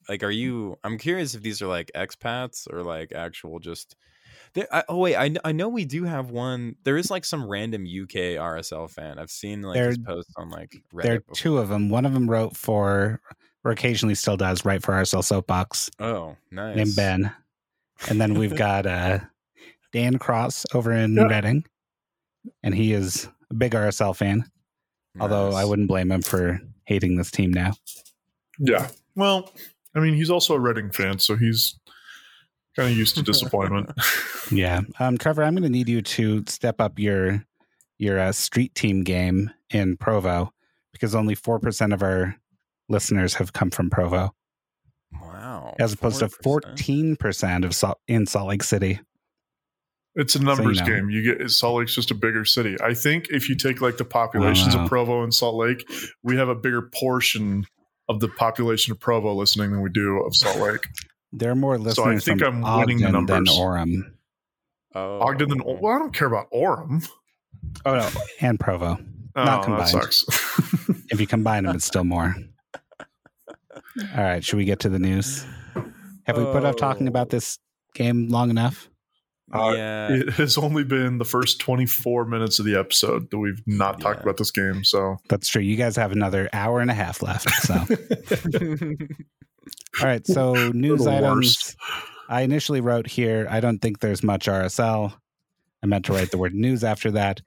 [0.08, 0.78] like, are you?
[0.84, 3.96] I'm curious if these are like expats or like actual just.
[4.54, 6.76] There, I, oh wait, I, I know we do have one.
[6.84, 9.18] There is like some random UK RSL fan.
[9.18, 11.02] I've seen like his There- posts on like Reddit.
[11.02, 11.34] There are before.
[11.34, 11.88] two of them.
[11.90, 13.20] One of them wrote for,
[13.66, 16.76] or occasionally still does, write for RSL Soapbox, Oh, nice.
[16.76, 17.32] named Ben.
[18.08, 19.18] And then we've got uh,
[19.92, 21.24] Dan Cross over in Yeah.
[21.24, 21.64] Reading.
[22.62, 24.44] And he is a big RSL fan,
[25.18, 27.72] although I wouldn't blame him for hating this team now.
[28.60, 28.88] Yeah.
[29.16, 29.50] Well,
[29.96, 31.76] I mean, he's also a Reading fan, so he's
[32.76, 33.90] kind of used to disappointment.
[34.52, 34.82] Yeah.
[35.00, 37.44] Um, Trevor, I'm going to need you to step up your
[37.98, 40.52] your uh, street team game in Provo
[40.92, 42.36] because only 4% of our
[42.88, 44.32] listeners have come from Provo,
[45.12, 45.74] Wow.
[45.78, 46.76] as opposed to 4%.
[47.18, 49.00] 14% of Salt, in Salt Lake City.
[50.14, 50.86] it's a numbers know.
[50.86, 51.10] game.
[51.10, 52.76] You get Salt Lake's just a bigger city.
[52.82, 54.84] I think if you take like the populations Wow.
[54.84, 55.86] of Provo and Salt Lake,
[56.22, 57.66] we have a bigger portion
[58.08, 60.86] of the population of Provo listening than we do of Salt Lake.
[61.32, 62.18] There are more listening.
[62.20, 63.44] So I think from I'm winning the Ogden than.
[63.46, 64.02] Orem.
[64.94, 65.18] Oh.
[65.20, 67.06] Ogden and well, I don't care about Orem.
[67.84, 68.08] Oh, no,
[68.40, 68.96] and Provo.
[69.36, 69.88] Oh, Not that combined.
[69.90, 70.24] sucks.
[71.10, 72.34] If you combine them, it's still more.
[74.16, 75.44] All right, should we get to the news?
[76.24, 77.58] Have we put off talking about this
[77.94, 78.88] game long enough?
[79.54, 80.08] Uh, yeah.
[80.10, 84.18] it has only been the first 24 minutes of the episode that we've not talked
[84.18, 84.22] Yeah.
[84.24, 84.82] about this game.
[84.82, 85.62] So That's true.
[85.62, 87.48] You guys have another hour and a half left.
[87.62, 87.74] So,
[90.00, 90.26] all right.
[90.26, 91.36] So, news items.
[91.36, 91.76] worst.
[92.28, 95.14] I initially wrote here, I don't think there's much RSL.
[95.82, 97.40] I meant to write the word news after that.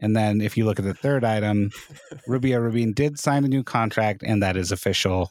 [0.00, 1.70] And then if you look at the third item,
[2.26, 5.30] Rubio Rubin did sign a new contract, and that is official.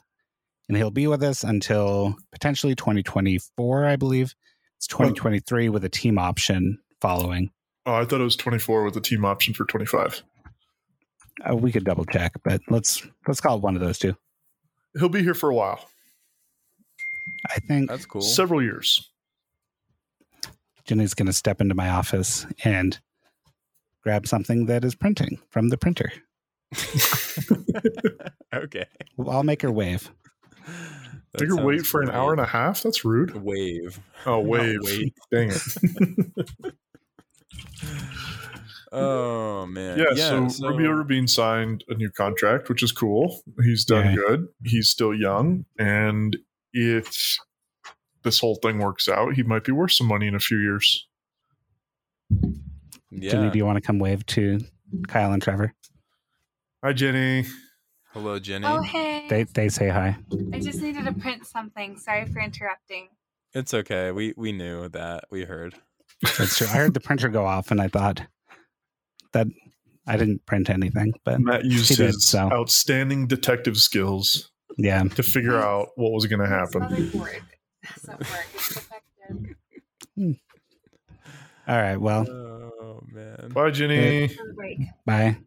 [0.67, 4.33] And he'll be with us until potentially 2024, I believe.
[4.77, 7.51] It's 2023 with a team option following.
[7.85, 10.23] oh, I thought it was 24 with a team option for 25.
[11.49, 14.15] Uh, we could double check, but let's let's call it one of those two.
[14.97, 15.83] He'll be here for a while,
[17.49, 18.21] I think That's cool.
[18.21, 19.09] several years.
[20.85, 22.99] Jenny's going to step into my office and
[24.03, 26.11] grab something that is printing from the printer.
[28.53, 28.85] okay.
[29.27, 30.11] I'll make her wave.
[31.33, 32.83] That Figure wait sounds for an hour and a half?
[32.83, 33.31] That's rude.
[33.31, 33.43] great.
[33.43, 33.99] wave.
[34.25, 34.79] Oh, Not wave.
[34.83, 35.13] wait.
[35.31, 36.73] Dang it.
[38.95, 39.97] Oh man.
[39.97, 40.13] yeah,
[40.49, 43.41] so, Rubio Rubin signed a new contract, which is cool.
[43.63, 44.15] He's done Yeah.
[44.15, 44.47] good.
[44.63, 45.65] He's still young.
[45.79, 46.37] And
[46.73, 47.37] if
[48.23, 51.07] this whole thing works out, he might be worth some money in a few years.
[52.31, 52.53] Jenny,
[53.11, 53.49] Yeah.
[53.49, 54.59] do you want to come wave to
[55.07, 55.73] Kyle and Trevor?
[56.83, 57.45] Hi, Jenny.
[58.13, 58.65] Hello, Jenny.
[58.67, 59.25] Oh, hey.
[59.27, 60.15] They they say hi.
[60.53, 61.97] I just needed to print something.
[61.97, 63.09] Sorry for interrupting.
[63.53, 64.11] It's okay.
[64.11, 65.25] We we knew that.
[65.31, 65.75] We heard.
[66.37, 66.67] That's true.
[66.67, 68.21] I heard the printer go off, and I thought
[69.31, 69.47] that
[70.05, 72.51] I didn't print anything, but Matt used He did, his so.
[72.51, 75.03] outstanding detective skills yeah.
[75.03, 76.81] to figure out what was going to happen.
[76.81, 77.41] motherboard
[77.95, 78.47] doesn't work.
[78.53, 79.55] It's defective.
[80.15, 80.31] Hmm.
[81.67, 81.97] All right.
[81.97, 83.49] Well, Oh man.
[83.53, 84.27] Bye, Jenny.
[84.27, 84.53] For
[85.05, 85.37] bye.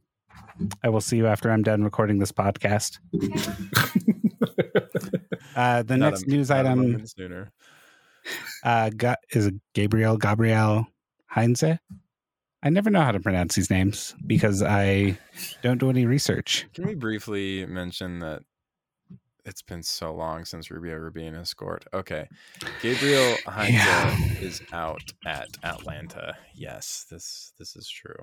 [0.83, 2.99] I will see you after I'm done recording this podcast.
[5.55, 7.03] Uh, the Not next a- news item
[8.63, 10.87] uh, got, is Gabriel Gabriel
[11.29, 11.63] Heinze.
[12.63, 15.19] I never know how to pronounce these names because I
[15.63, 16.67] don't do any research.
[16.75, 18.43] Can we briefly mention that
[19.47, 21.87] it's been so long since Rubio Rubin has scored?
[21.95, 22.29] Okay.
[22.83, 24.19] Gabriel Heinze Yeah.
[24.41, 26.37] is out at Atlanta.
[26.55, 28.17] Yes, this this is true.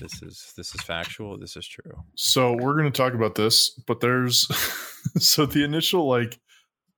[0.00, 1.38] This is this is factual.
[1.38, 1.92] This is true.
[2.16, 4.46] So we're going to talk about this, but there's
[5.18, 6.40] so the initial like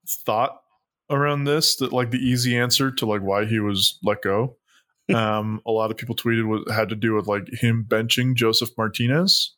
[0.08, 0.60] thought
[1.10, 4.56] around this that like the easy answer to like why he was let go.
[5.14, 8.70] Um, a lot of people tweeted was had to do with like him benching Josef
[8.78, 9.54] Martinez,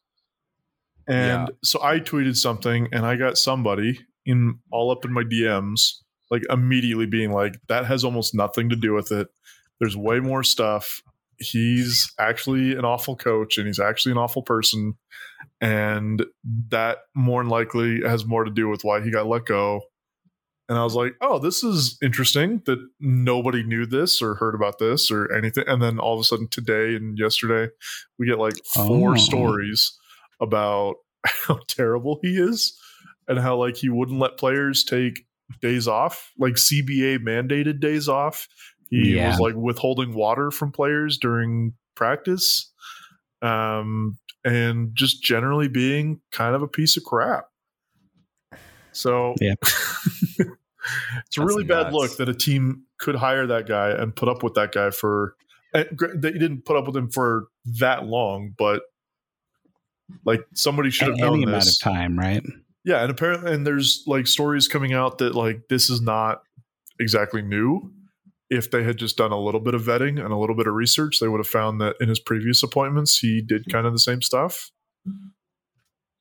[1.07, 1.55] and Yeah.
[1.63, 5.99] so I tweeted something, and I got somebody in all up in my DMs
[6.33, 9.29] like immediately being like, "That has almost nothing to do with it.
[9.79, 11.01] There's way more stuff."
[11.39, 14.95] He's actually an awful coach and he's actually an awful person
[15.61, 16.25] and
[16.71, 19.83] that more than likely has more to do with why he got let go.
[20.69, 24.79] And I was like, oh, this is interesting that nobody knew this or heard about
[24.79, 25.65] this or anything.
[25.69, 27.71] And then all of a sudden today and yesterday,
[28.19, 29.17] we get like four Oh.
[29.17, 29.97] stories
[30.41, 30.97] about
[31.47, 32.77] how terrible he is
[33.29, 35.25] and how like he wouldn't let players take
[35.63, 38.49] days off, like CBA mandated days off.
[38.91, 39.31] He Yeah.
[39.31, 42.73] was like withholding water from players during practice.
[43.43, 47.47] Um, and just generally being kind of a piece of crap.
[48.93, 49.59] So Yep.
[49.63, 51.95] it's a really bad nuts.
[51.95, 55.35] look that a team could hire that guy and put up with that guy for.
[55.75, 57.49] and gr- They didn't put up with him for
[57.81, 58.83] that long, but
[60.25, 61.79] like somebody should have known any amount of this.
[61.79, 62.43] time, right?
[62.85, 66.43] Yeah, and apparently, and there's like stories coming out that like this is not
[67.01, 67.93] exactly new.
[68.49, 70.75] If they had just done a little bit of vetting and a little bit of
[70.75, 73.99] research, they would have found that in his previous appointments, he did kind of the
[73.99, 74.71] same stuff.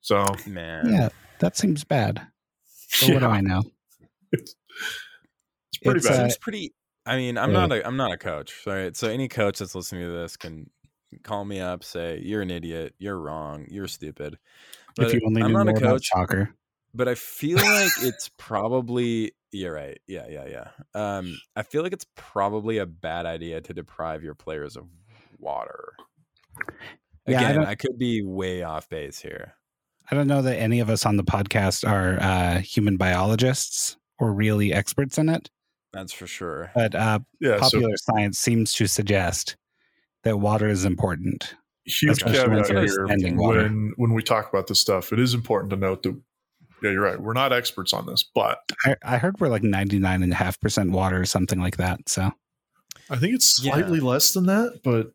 [0.00, 0.86] So, Man.
[0.92, 1.08] Yeah,
[1.40, 2.26] that seems bad.
[3.00, 3.62] But what do I know?
[4.32, 4.54] it's
[5.84, 6.14] pretty It's, bad.
[6.14, 6.72] uh, Seems pretty
[7.04, 7.66] I mean, I'm Yeah.
[7.66, 8.96] not a I'm not a coach, right?
[8.96, 10.70] So any coach that's listening to this can
[11.22, 14.38] call me up, say, You're an idiot, you're wrong, you're stupid.
[14.96, 16.50] But if you only I'm knew not a more about coach, soccer.
[16.94, 19.98] but I feel like it's probably you're right.
[20.06, 20.68] Yeah, yeah, yeah.
[20.94, 24.86] Um, I feel like it's probably a bad idea to deprive your players of
[25.38, 25.94] water.
[27.26, 29.54] Yeah, I Again, I, could be way off base here.
[30.10, 34.32] I don't know that any of us on the podcast are uh, human biologists or
[34.32, 35.50] really experts in it,
[35.92, 36.70] That's for sure.
[36.74, 39.56] but uh, yeah, so popular science seems to suggest
[40.22, 41.54] that water is important.
[41.84, 45.12] huge especially when caveat it's here when when we talk about this stuff.
[45.12, 46.20] It is important to note that
[46.86, 47.20] yeah, you're right.
[47.20, 50.60] We're not experts on this, but I, I heard we're like 99 and a half
[50.60, 52.08] percent water or something like that.
[52.08, 52.30] So,
[53.10, 53.72] I think it's Yeah.
[53.72, 54.80] slightly less than that.
[54.82, 55.08] But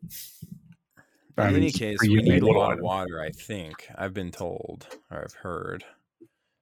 [1.36, 3.20] I In mean, any case, we you, need a lot of water.
[3.20, 5.84] I think I've been told or I've heard.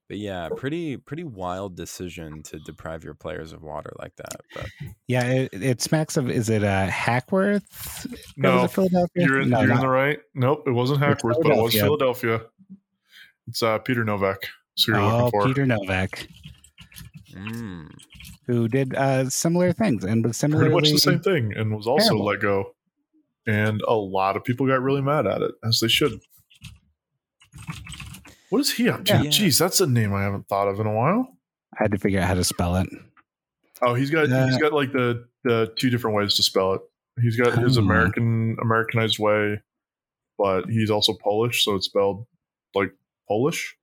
[0.09, 4.41] But yeah, pretty pretty wild decision to deprive your players of water like that.
[4.55, 4.67] But
[5.07, 8.07] yeah, it, it smacks of, is it a Hackworth?
[8.37, 9.07] No, was it Philadelphia?
[9.15, 10.19] you're in, no, you're in the right.
[10.35, 12.39] Nope, it wasn't Hackworth, but it was Philadelphia.
[12.39, 12.41] Philadelphia.
[13.47, 14.39] It's uh, Peter Novak.
[14.81, 15.47] So you're oh, looking for.
[15.47, 16.27] Peter Novak,
[17.33, 17.91] mm,
[18.47, 22.09] who did uh, similar things and was pretty much the same thing and was also
[22.09, 22.25] terrible.
[22.25, 22.75] let go.
[23.47, 26.19] And a lot of people got really mad at it, as they should.
[28.49, 29.13] What is he up to?
[29.13, 29.21] Yeah.
[29.25, 31.29] Jeez, that's a name I haven't thought of in a while.
[31.75, 32.89] I had to figure out how to spell it.
[33.83, 36.81] Oh, he's got Uh, he's got like the the two different ways to spell it.
[37.21, 37.83] He's got his Oh.
[37.83, 39.61] American Americanized way,
[40.39, 42.27] but he's also Polish, so it's spelled
[42.75, 42.93] like
[43.29, 43.77] Polish.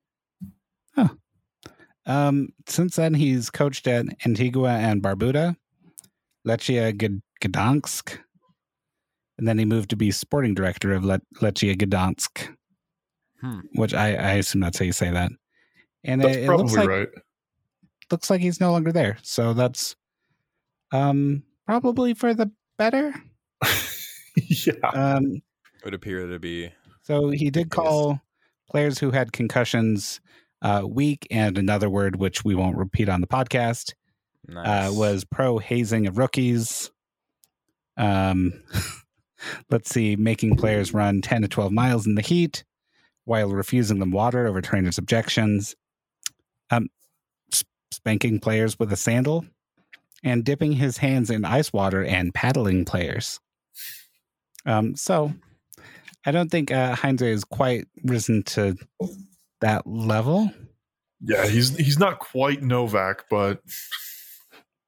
[2.06, 5.58] Um, since then, he's coached at Antigua and Barbuda,
[6.48, 8.18] Lechia Gd- Gdansk,
[9.38, 12.48] and then he moved to be sporting director of Le- Lechia Gdansk,
[13.42, 13.60] Hmm.
[13.76, 15.32] which I, I assume that's how you say that.
[16.04, 17.10] And That's it, it looks like right.
[18.10, 19.96] looks like he's no longer there, so that's
[20.94, 23.14] um probably for the better.
[24.38, 24.74] yeah.
[24.94, 25.42] Um,
[25.84, 26.72] would appear to be
[27.04, 28.22] So he did call
[28.72, 30.22] players who had concussions
[30.62, 33.93] uh, weak, and another word which we won't repeat on the podcast
[34.48, 34.89] nice.
[34.89, 36.91] uh, was pro hazing of rookies.
[37.98, 38.54] Um,
[39.70, 42.63] let's see, making players run ten to twelve miles in the heat,
[43.26, 45.76] while refusing them water over trainers' objections,
[46.72, 46.88] um,
[47.91, 49.46] spanking players with a sandal,
[50.24, 53.39] and dipping his hands in ice water and paddling players.
[54.65, 55.34] Um, so
[56.26, 58.76] I don't think uh, Heinze is quite risen to
[59.62, 60.52] that level.
[61.22, 63.62] Yeah, he's he's not quite Novak, but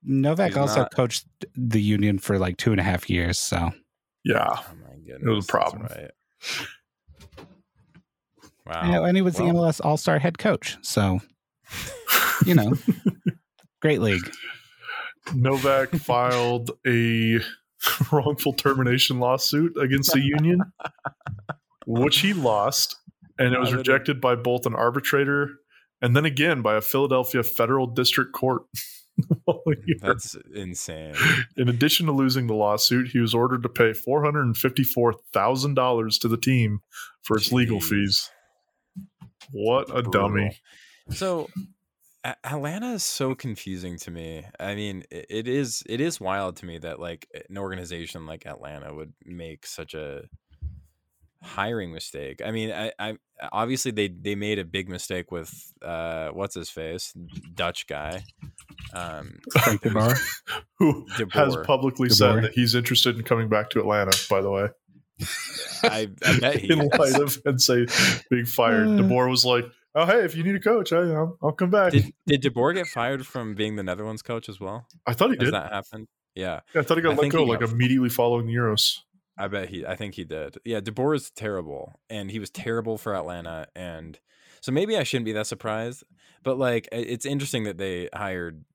[0.04, 3.40] Novak He's also not- coached the union for like two and a half years.
[3.40, 3.72] So
[4.24, 5.46] yeah, Oh my goodness.
[5.46, 5.84] that's problem.
[5.84, 6.12] Right.
[8.84, 9.04] and, Wow.
[9.06, 10.78] and he was the MLS All Star head coach.
[10.82, 11.20] So
[12.46, 12.74] you know,
[13.82, 14.30] great league.
[15.34, 17.40] Novak filed a
[18.12, 20.62] wrongful termination lawsuit against the union,
[21.88, 22.96] which he lost,
[23.40, 25.56] and it was How did he- rejected by both an arbitrator
[26.02, 28.64] and then again by a Philadelphia federal district court.
[29.48, 31.14] Mm, that's insane.
[31.58, 35.14] In addition to losing the lawsuit, he was ordered to pay four hundred and fifty-four
[35.34, 36.80] thousand dollars to the team
[37.24, 38.30] for its legal fees.
[39.52, 40.58] What a dummy!
[41.10, 41.50] So
[42.46, 44.46] Atlanta is so confusing to me.
[44.58, 48.94] I mean, it is it is wild to me that like an organization like Atlanta
[48.94, 50.24] would make such a
[51.42, 52.42] hiring mistake.
[52.46, 53.18] I mean, I, I
[53.52, 57.14] obviously they they made a big mistake with uh what's his face
[57.54, 58.24] Dutch guy.
[58.94, 60.18] Um, Frank DeBoer.
[60.80, 62.14] Who has publicly DeBoer.
[62.14, 64.18] said that he's interested in coming back to Atlanta?
[64.30, 64.68] By the way,
[65.84, 66.90] I, I bet he in is.
[66.98, 67.86] light of and say
[68.30, 68.92] being fired, Uh.
[69.04, 71.92] DeBoer was like, "Oh, hey, if you need a coach, I, I'll, I'll come back."
[71.94, 74.88] Did did DeBoer get fired from being the Netherlands coach as well?
[75.06, 75.54] I thought he Has did.
[75.54, 76.08] that happened?
[76.36, 76.62] Yeah.
[76.76, 79.00] I thought he got I let go he like got- immediately following the Euros.
[79.40, 79.86] I bet he.
[79.86, 80.58] I think he did.
[80.66, 84.20] Yeah, DeBoer is terrible, and he was terrible for Atlanta, and
[84.60, 86.04] so maybe I shouldn't be that surprised.
[86.44, 88.66] But like, it's interesting that they hired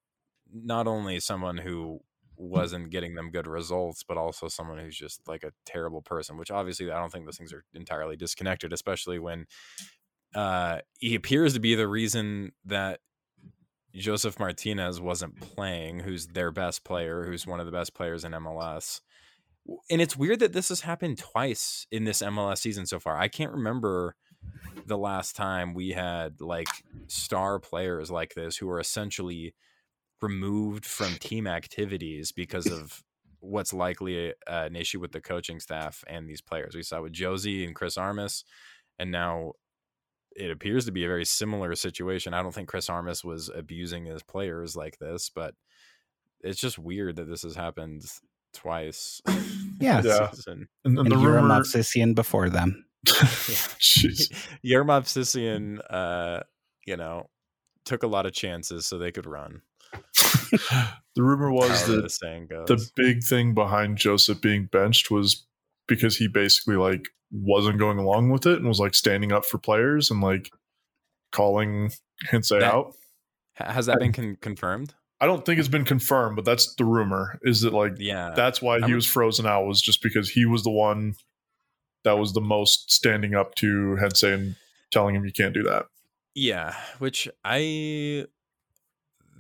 [0.50, 2.00] not only someone who
[2.36, 6.38] wasn't getting them good results, but also someone who's just like a terrible person.
[6.38, 9.44] Which obviously, I don't think those things are entirely disconnected, especially when
[10.34, 13.00] uh, he appears to be the reason that
[13.94, 18.32] Josef Martinez wasn't playing, who's their best player, who's one of the best players in
[18.32, 19.00] MLS.
[19.90, 23.16] And it's weird that this has happened twice in this MLS season so far.
[23.16, 24.14] I can't remember
[24.86, 26.68] the last time we had like
[27.06, 29.54] star players like this who are essentially
[30.20, 33.02] removed from team activities because of
[33.40, 36.74] what's likely a, an issue with the coaching staff and these players.
[36.74, 38.44] We saw with Jozy and Chris Armas,
[38.98, 39.52] and now
[40.34, 42.34] it appears to be a very similar situation.
[42.34, 45.54] I don't think Chris Armas was abusing his players like this, but
[46.40, 48.04] it's just weird that this has happened
[48.54, 49.20] twice.
[49.80, 50.02] Yeah.
[50.04, 50.30] Yeah.
[50.46, 52.86] And, and And the Yura rumor, Movsisyan before them.
[53.06, 54.32] Jeez.
[54.62, 56.40] Yura Movsisyan, uh,
[56.86, 57.28] you know,
[57.84, 59.62] took a lot of chances so they could run.
[60.52, 62.66] the rumor was that the saying goes.
[62.68, 65.44] the big thing behind Josef being benched was
[65.88, 69.58] because he basically like wasn't going along with it and was like standing up for
[69.58, 70.50] players and like
[71.32, 71.90] calling
[72.30, 72.94] Heinze out.
[73.54, 74.94] Has that been con- confirmed?
[75.20, 77.38] I don't think it's been confirmed, but that's the rumor.
[77.42, 78.32] Is that like Yeah.
[78.34, 81.14] that's why I he was frozen out was just because he was the one
[82.04, 84.56] that was the most standing up to Heinze and
[84.90, 85.86] telling him you can't do that.
[86.34, 88.26] Yeah, which I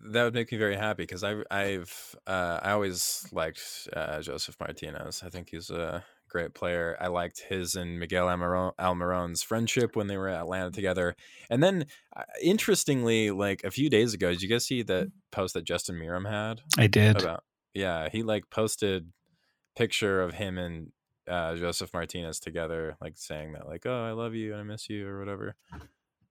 [0.06, 4.56] that would make me very happy because I I've uh, I always liked uh, Josef
[4.60, 5.22] Martinez.
[5.24, 6.96] I think he's a great player.
[7.00, 11.14] I liked his and Miguel Almiron, Almiron's friendship when they were at Atlanta together.
[11.48, 15.54] And then, uh, interestingly, like a few days ago, did you guys see that post
[15.54, 17.22] that Justin Meram had I did.
[17.22, 17.44] about?
[17.72, 19.12] Yeah, he like posted
[19.76, 20.90] picture of him and
[21.28, 24.90] uh, Josef Martinez together, like saying that like, "Oh, I love you and I miss
[24.90, 25.54] you" or whatever.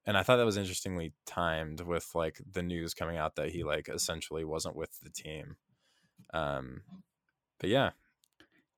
[0.05, 3.63] And I thought that was interestingly timed with like the news coming out that he
[3.63, 5.55] like essentially wasn't with the team.
[6.33, 6.81] Um,
[7.57, 7.91] but yeah,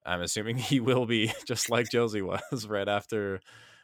[0.06, 3.40] I'm assuming he will be just like Jozy was right after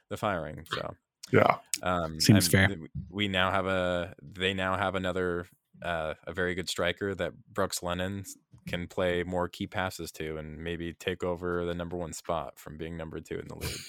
[0.09, 0.65] the firing.
[0.73, 0.95] So
[1.31, 1.57] Yeah.
[1.83, 2.77] um, Seems and fair.
[3.09, 4.13] We now have a.
[4.21, 5.47] They now have another.
[5.83, 8.23] Uh, a very good striker that Brooks Lennon
[8.67, 12.77] can play more key passes to, and maybe take over the number one spot from
[12.77, 13.79] being number two in the league.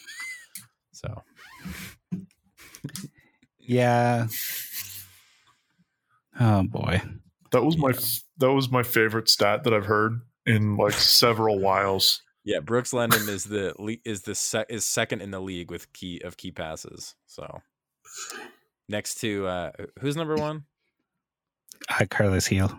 [0.92, 1.22] So
[3.58, 4.26] Yeah.
[6.40, 7.02] Oh boy.
[7.50, 7.96] That was my Yeah.
[7.96, 12.22] f that was my favorite stat that I've heard in like several whiles.
[12.44, 13.74] yeah, Brooks Lennon is the
[14.04, 17.14] is the sec- is second in the league with key of key passes.
[17.26, 17.60] So
[18.88, 19.70] next to uh,
[20.00, 20.64] who's number one?
[21.88, 22.70] Uh, Carlos Gil.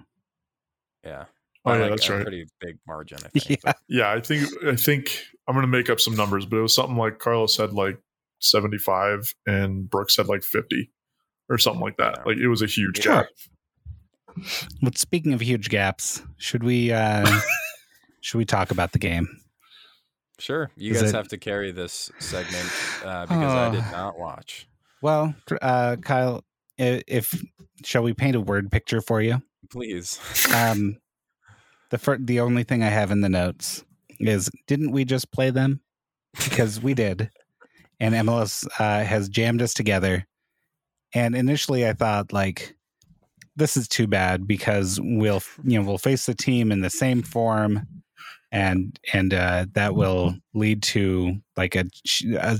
[1.03, 1.26] Yeah.
[1.66, 2.22] Oh yeah, like, that's a right.
[2.24, 3.61] Pretty big margin, I think.
[3.66, 3.74] Yeah.
[3.88, 6.97] Yeah, I think I think I'm gonna make up some numbers, but it was something
[6.97, 7.97] like Carlos had like
[8.39, 10.91] 75 and Brooks had like 50
[11.49, 12.16] or something like that.
[12.18, 12.24] Yeah.
[12.26, 13.14] Like it was a huge Sure.
[13.14, 13.28] gap.
[14.81, 17.39] But speaking of huge gaps, should we uh
[18.21, 19.27] should we talk about the game?
[20.39, 20.71] Sure.
[20.75, 22.69] You Is guys it- have to carry this segment
[23.05, 23.91] uh, because I did Oh.
[23.91, 24.67] not watch.
[25.01, 26.43] Well, uh, Kyle,
[26.79, 27.43] i- if
[27.86, 29.41] shall we paint a word picture for you?
[29.71, 30.19] Please.
[30.53, 30.97] Um,
[31.91, 33.84] the fir- the only thing I have in the notes
[34.19, 35.81] is didn't we just play them?
[36.34, 37.29] Because we did,
[37.99, 40.25] and MLS uh, has jammed us together.
[41.13, 42.75] And initially, I thought like
[43.56, 47.22] this is too bad because we'll you know we'll face the team in the same
[47.22, 47.82] form,
[48.51, 51.86] and and uh, that will lead to like a,
[52.39, 52.60] a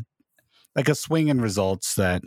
[0.76, 2.24] like a swing in results that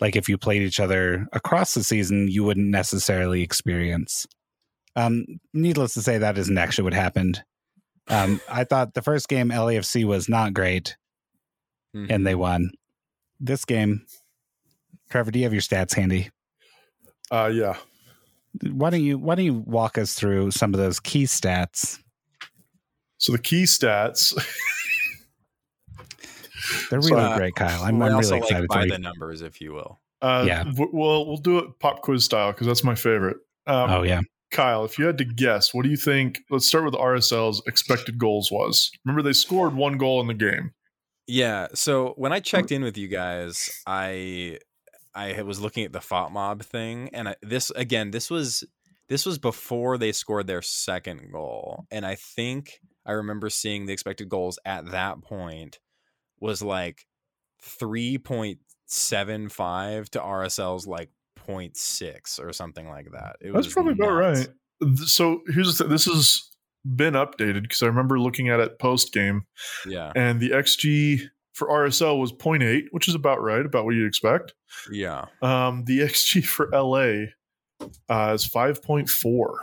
[0.00, 4.26] like if you played each other across the season you wouldn't necessarily experience.
[4.94, 7.42] Um, needless to say, that isn't actually what happened.
[8.08, 10.96] Um, I thought the first game LAFC was not great,
[11.94, 12.06] Mhm.
[12.10, 12.70] and they won.
[13.40, 14.06] This game,
[15.10, 16.30] Trevor, do you have your stats handy?
[17.30, 17.76] Uh, yeah.
[18.70, 21.98] Why don't you Why don't you walk us through some of those key stats?
[23.18, 24.32] So the key stats.
[26.90, 27.82] They're So, really uh, great, Kyle.
[27.82, 30.00] I'm, I'm also really like excited by for the numbers, if you will.
[30.22, 30.64] Uh, Yeah.
[30.64, 33.36] w- well, we'll do it pop quiz style because that's my favorite.
[33.66, 34.20] Um, Oh yeah,
[34.50, 36.40] Kyle, if you had to guess, what do you think?
[36.50, 38.90] Let's start with RSL's expected goals was.
[39.04, 40.72] Remember, they scored one goal in the game.
[41.26, 41.68] Yeah.
[41.74, 44.58] So when I checked in with you guys, I
[45.16, 48.64] I was looking at the FotMob thing, and I, this again, this was
[49.08, 53.92] this was before they scored their second goal, and I think I remember seeing the
[53.92, 55.78] expected goals at that point
[56.40, 57.06] was like
[57.62, 61.10] three point seven five to RSL's like
[61.46, 63.36] 0.6 or something like that.
[63.40, 64.48] It That's was probably about right.
[65.06, 65.90] So here's the thing.
[65.92, 66.42] This has
[66.84, 69.46] been updated because I remember looking at it post game,
[69.86, 70.12] Yeah.
[70.14, 74.52] and the XG for RSL was 0.8, which is about right, about what you'd expect.
[74.92, 75.24] Yeah.
[75.40, 77.32] Um, the XG for LA
[78.10, 79.56] uh, is 5.4.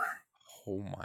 [0.66, 1.04] Oh my.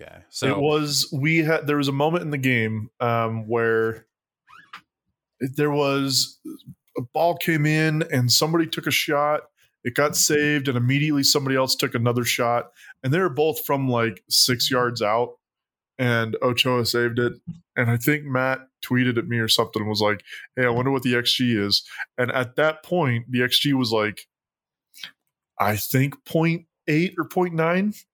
[0.00, 0.16] Okay.
[0.30, 4.06] So it was we had there was a moment in the game um, where
[5.40, 6.38] there was
[6.96, 9.42] a ball came in and somebody took a shot
[9.84, 12.70] it got saved and immediately somebody else took another shot
[13.02, 15.34] and they were both from like six yards out
[16.00, 17.34] and ochoa saved it
[17.76, 20.22] and i think matt tweeted at me or something and was like
[20.56, 21.82] hey i wonder what the xg is
[22.18, 24.26] and at that point the xg was like
[25.60, 26.64] i think 0.8
[27.18, 28.04] or 0.9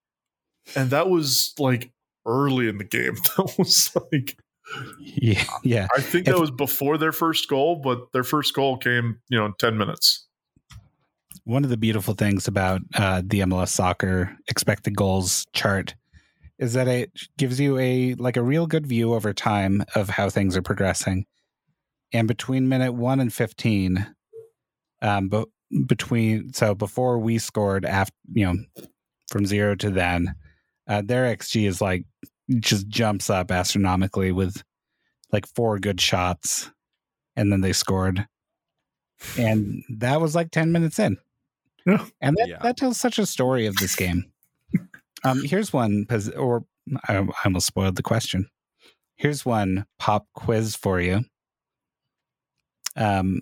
[0.75, 1.91] and that was like
[2.27, 3.15] early in the game.
[3.37, 4.37] That was like
[5.01, 5.87] yeah, yeah.
[5.97, 9.47] I think that was before their first goal, but their first goal came, you know,
[9.47, 10.27] in ten minutes.
[11.45, 15.95] one of the beautiful things about uh, the MLS soccer expected goals chart
[16.59, 20.29] is that it gives you a like a real good view over time of how
[20.31, 21.27] things are progressing.
[22.13, 24.07] And between minute one and fifteen,
[25.03, 25.49] um, but
[25.87, 28.55] between so before we scored after you know
[29.29, 30.35] from zero to then,
[30.89, 32.05] uh, their xG is like
[32.61, 34.63] just jumps up astronomically with
[35.33, 36.71] like four good shots,
[37.35, 38.27] and then they scored,
[39.37, 41.19] and that was like ten minutes in.
[42.21, 42.59] And that, Yeah.
[42.63, 44.25] that tells such a story of this game.
[45.25, 46.65] Um, here's one, pos- or
[47.09, 48.49] I, I almost spoiled the question.
[49.17, 51.25] Here's one pop quiz for you.
[52.97, 53.41] Um,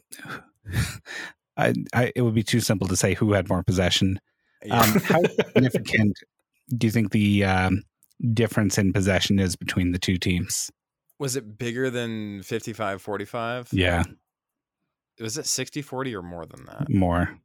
[1.57, 4.19] I, I, it would be too simple to say who had more possession.
[4.65, 4.81] yeah.
[4.81, 5.23] Um, how
[5.55, 6.19] significant
[6.77, 7.83] do you think the um,
[8.33, 10.71] difference in possession is between the two teams?
[11.21, 13.69] was it bigger than 55 45?
[13.73, 14.03] Yeah,
[15.21, 16.91] Was it 60 40 or more than that?
[16.91, 17.39] more.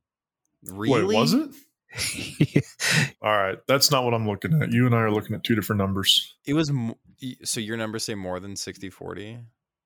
[0.65, 1.05] Really?
[1.05, 1.51] Wait, was it?
[3.21, 4.71] All right, that's not what I'm looking at.
[4.71, 6.35] You and I are looking at two different numbers.
[6.45, 6.97] It was mo-
[7.43, 9.23] so your numbers say more than 60 40?
[9.23, 9.37] yeah.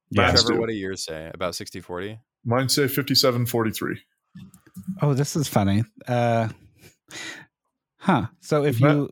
[0.10, 0.43] Yes.
[0.43, 1.32] Trevor, what do yours say?
[1.34, 2.20] About 60 40?
[2.45, 3.97] Mine say 57-43.
[5.01, 5.84] Oh, this is funny.
[6.08, 6.49] Uh,
[7.97, 8.28] huh.
[8.41, 9.10] So if Matt, you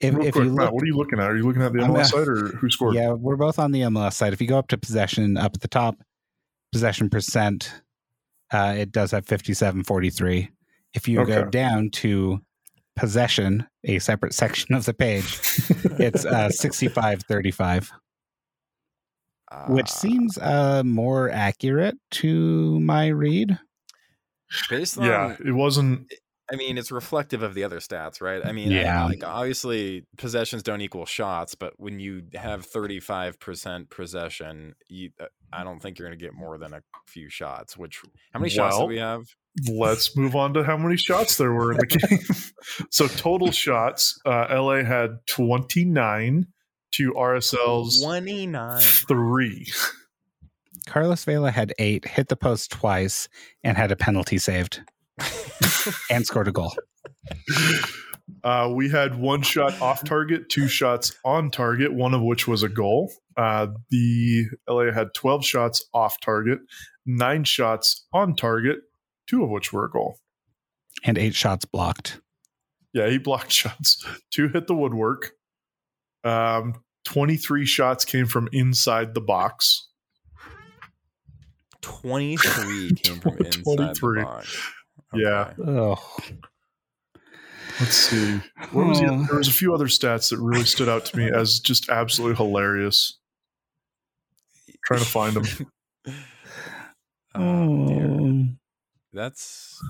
[0.00, 1.30] if, if quick, you Matt, what are you looking at?
[1.30, 2.94] Are you looking at the I'm, MLS uh, site or who scored?
[2.94, 4.32] yeah, we're both on the MLS side.
[4.32, 5.96] If you go up to possession up at the top,
[6.72, 7.72] possession percent,
[8.52, 10.50] uh, it does have fifty-seven forty-three.
[10.94, 12.40] If you go down to
[12.96, 15.40] possession, a separate section of the page,
[15.98, 17.90] it's uh, sixty-five thirty-five,
[19.68, 23.58] which Ah, seems uh, more accurate to my read.
[24.70, 26.12] based on yeah, it wasn't.
[26.52, 28.44] I mean, it's reflective of the other stats, right?
[28.44, 29.04] I mean, I- Yeah.
[29.06, 35.64] like obviously possessions don't equal shots, but when you have 35% possession, you, uh, I
[35.64, 38.02] don't think you're going to get more than a few shots, which
[38.34, 39.22] how many shots do we have?
[39.70, 42.86] Let's move on to how many shots there were in the game.
[42.90, 46.46] so total shots, uh, LA had 29
[46.92, 48.80] to RSL's 29.
[48.80, 49.66] three.
[50.86, 53.28] Carlos Vela had eight, hit the post twice,
[53.62, 54.82] and had a penalty saved,
[56.10, 56.74] and scored a goal.
[58.42, 62.62] Uh, we had one shot off target, two shots on target, one of which was
[62.62, 63.10] a goal.
[63.36, 66.58] Uh, the LA had 12 shots off target,
[67.06, 68.78] nine shots on target,
[69.28, 70.18] two of which were a goal.
[71.04, 72.20] And eight shots blocked.
[72.92, 74.04] Yeah, he blocked shots.
[74.30, 75.32] Two hit the woodwork.
[76.22, 79.88] Um, 23 shots came from inside the box.
[81.82, 84.20] 23 came from inside 23.
[84.20, 84.62] the box.
[85.12, 85.52] Yeah.
[85.58, 85.62] Okay.
[85.66, 86.16] Oh.
[87.80, 88.40] Let's see.
[88.72, 89.24] What was the, Oh.
[89.28, 92.36] there was a few other stats that really stood out to me as just absolutely
[92.36, 93.18] hilarious.
[94.84, 95.66] Trying to find them.
[97.36, 98.46] Oh, dear.
[99.14, 99.80] That's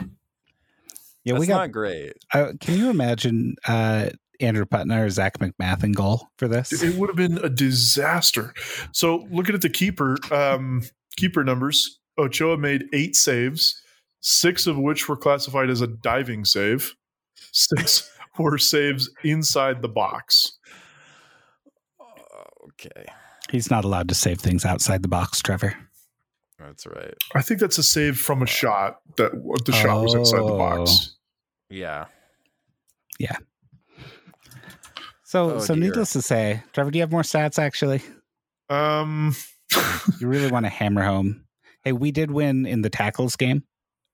[1.24, 1.56] Yeah, that's we got.
[1.56, 2.12] not great.
[2.32, 4.10] uh, can you imagine uh,
[4.40, 6.82] Andrew Putna or Zac MacMath in goal for this?
[6.82, 8.52] It would have been a disaster.
[8.92, 10.82] So looking at the keeper um,
[11.16, 13.80] keeper numbers, Ochoa made eight saves,
[14.20, 16.94] six of which were classified as a diving save.
[17.52, 20.58] Six were saves inside the box.
[22.64, 23.06] Okay.
[23.50, 25.76] He's not allowed to save things outside the box, Trevor.
[26.58, 27.14] That's right.
[27.34, 29.32] I think that's a save from a shot that
[29.66, 31.16] the shot was inside the box.
[31.68, 32.06] Yeah.
[33.18, 33.36] Yeah.
[35.24, 35.84] So, Oh, so dear.
[35.84, 37.58] needless to say, Trevor, do you have more stats?
[37.58, 38.02] Actually,
[38.68, 39.34] Um,
[40.20, 41.44] you really want to hammer home.
[41.82, 43.64] Hey, we did win in the tackles game.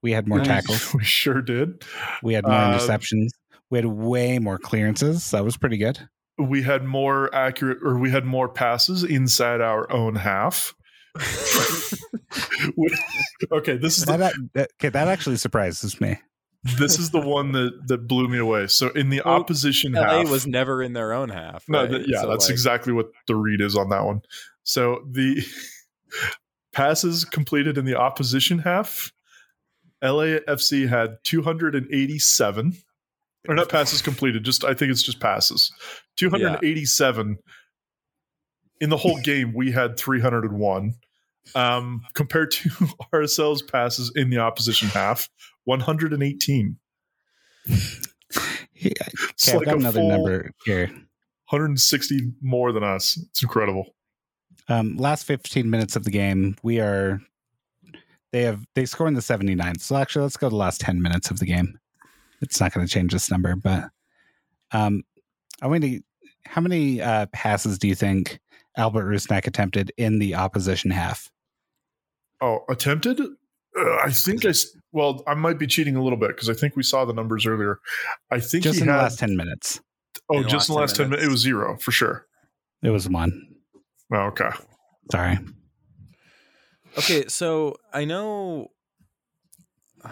[0.03, 0.47] We had more Nice.
[0.47, 0.95] tackles.
[0.99, 1.85] we sure did.
[2.23, 3.29] We had more Uh, interceptions.
[3.71, 5.31] We had way more clearances.
[5.31, 6.09] That was pretty good.
[6.39, 10.75] We had more accurate, or we had more passes inside our own half.
[12.77, 12.97] We-
[13.53, 16.19] okay, this is the, That, that- okay, that actually surprises me.
[16.79, 18.67] this is the one that that blew me away.
[18.67, 21.65] So in the Well, opposition LA half, was never in their own half.
[21.69, 24.21] no, th- yeah, So, that's like, exactly what the read is on that one.
[24.63, 25.43] So the
[26.73, 29.11] passes completed in the opposition half,
[30.03, 32.77] LAFC had 287.
[33.49, 35.73] Or not passes completed, just I think it's just passes.
[36.17, 37.39] 287.
[38.81, 40.95] In the whole game, we had 301.
[41.55, 42.69] Um, compared to
[43.13, 45.29] RSL's passes in the opposition half,
[45.65, 46.77] 118.
[47.67, 48.93] Yeah,
[49.31, 50.87] It's I've like got another number here.
[50.87, 53.19] 160 more than us.
[53.31, 53.95] It's incredible.
[54.69, 57.21] Um, last 15 minutes of the game, we are
[58.33, 59.81] they have they score in the 79th.
[59.81, 61.79] So actually, let's go to the last 10 minutes of the game.
[62.41, 63.91] It's not going to change this number, but
[64.73, 65.03] um,
[65.61, 66.01] I want to.
[66.47, 68.41] How many uh, passes do you think
[68.81, 71.31] Albert Rusnak attempted in the opposition half?
[72.41, 73.21] Oh, attempted?
[73.21, 74.53] Uh, I think I
[74.93, 77.45] Well, I might be cheating a little bit because I think we saw the numbers
[77.47, 77.79] earlier.
[78.31, 78.97] I think Just he in had.
[78.97, 79.81] the last 10 minutes.
[80.31, 81.27] oh, In just in the last last 10 10 minutes.
[81.27, 82.27] It was zero for sure.
[82.83, 83.49] It was one.
[84.13, 84.49] Oh, okay.
[85.13, 85.39] Sorry.
[86.99, 88.69] Okay, so I know.
[90.03, 90.09] Uh,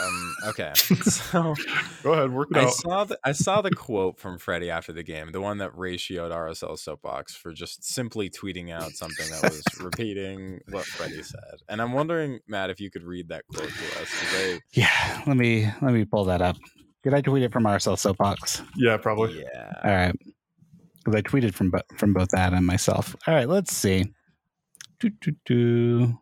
[0.00, 1.54] um, okay, so
[2.02, 2.72] Go ahead, work it I out.
[2.72, 6.30] saw the I saw the quote from Freddy after the game, the one that ratioed
[6.30, 11.80] RSL soapbox for just simply tweeting out something that was repeating what Freddy said, and
[11.82, 14.08] I'm wondering, Matt, if you could read that quote to us.
[14.34, 16.56] I- Yeah, let me let me pull that up.
[17.02, 18.62] Did I tweet it from RSL Soapbox?
[18.76, 19.40] yeah, probably.
[19.40, 20.14] yeah, All right.
[21.04, 23.14] Because I tweeted from bo- from both that and myself.
[23.28, 24.12] All right, let's see.
[24.98, 26.18] Do, do, do.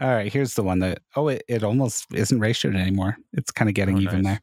[0.00, 3.16] All right, here's the one that oh it, it almost isn't ratioed anymore.
[3.34, 4.38] It's kind of getting Oh, even nice.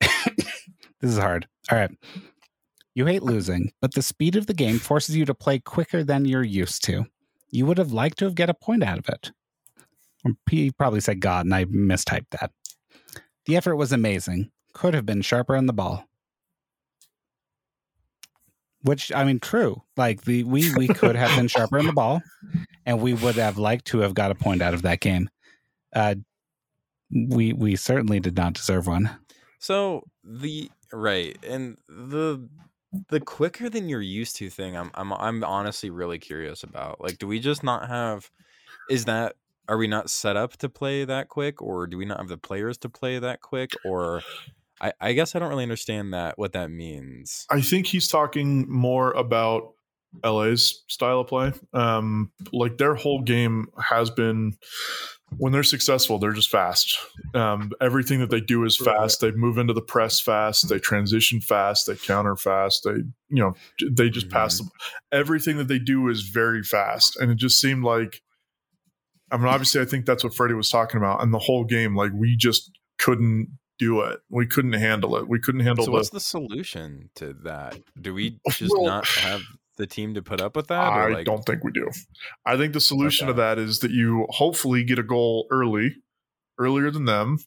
[0.00, 0.10] there.
[1.00, 1.46] this is hard.
[1.70, 1.90] All right.
[2.94, 6.24] You hate losing, but the speed of the game forces you to play quicker than
[6.24, 7.04] you're used to.
[7.50, 9.32] You would have liked to have get a point out of it.
[10.24, 12.50] Or He probably said God, and I mistyped that.
[13.44, 14.50] The effort was amazing.
[14.72, 16.05] Could have been sharper on the ball.
[18.86, 19.82] Which I mean, true.
[19.96, 22.22] Like the we we could have been sharper in the ball,
[22.86, 25.28] and we would have liked to have got a point out of that game.
[25.94, 26.14] Uh,
[27.10, 29.10] we we certainly did not deserve one.
[29.58, 32.48] So the right and the
[33.08, 37.00] the quicker than you're used to thing, I'm I'm I'm honestly really curious about.
[37.00, 38.30] Like, do we just not have?
[38.88, 39.34] Is that
[39.68, 42.38] are we not set up to play that quick, or do we not have the
[42.38, 44.22] players to play that quick, or
[44.80, 47.46] I I guess I don't really understand that what that means.
[47.50, 49.72] I think he's talking more about
[50.24, 51.52] LA's style of play.
[51.72, 54.56] Um, like their whole game has been
[55.38, 56.98] when they're successful, they're just fast.
[57.34, 59.20] Um, everything that they do is fast.
[59.20, 60.68] They move into the press fast.
[60.68, 61.86] They transition fast.
[61.86, 62.84] They counter fast.
[62.84, 63.54] They, you know,
[63.90, 64.70] they just pass them.
[65.12, 68.22] Everything that they do is very fast, and it just seemed like.
[69.28, 71.20] I mean, obviously, I think that's what Freddy was talking about.
[71.20, 72.70] And the whole game, like we just
[73.00, 73.48] couldn't
[73.78, 74.20] do it.
[74.30, 75.28] We couldn't handle it.
[75.28, 77.78] We couldn't handle So the what's the solution to that?
[78.00, 79.42] Do we just Well- not have
[79.76, 80.80] the team to put up with that?
[80.80, 81.90] I like, don't think we do.
[82.46, 85.96] I think the solution to that is that you hopefully get a goal early,
[86.58, 87.38] earlier than them,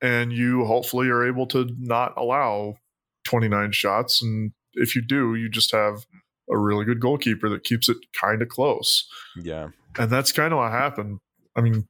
[0.00, 2.76] and you hopefully are able to not allow
[3.24, 4.22] 29 shots.
[4.22, 6.04] And if you do, you just have
[6.48, 9.08] a really good goalkeeper that keeps it kind of close.
[9.42, 9.68] Yeah.
[9.98, 11.18] And that's kind of what happened.
[11.56, 11.88] I mean,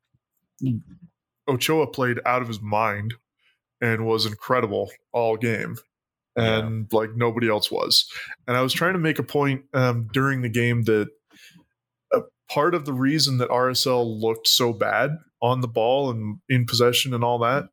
[1.49, 3.15] Ochoa played out of his mind
[3.85, 5.77] and was incredible all game.
[6.37, 8.11] And like nobody else was.
[8.49, 11.09] And I was trying to make a point um, during the game that
[12.13, 12.21] a
[12.51, 17.15] part of the reason that RSL looked so bad on the ball and in possession
[17.15, 17.69] and all that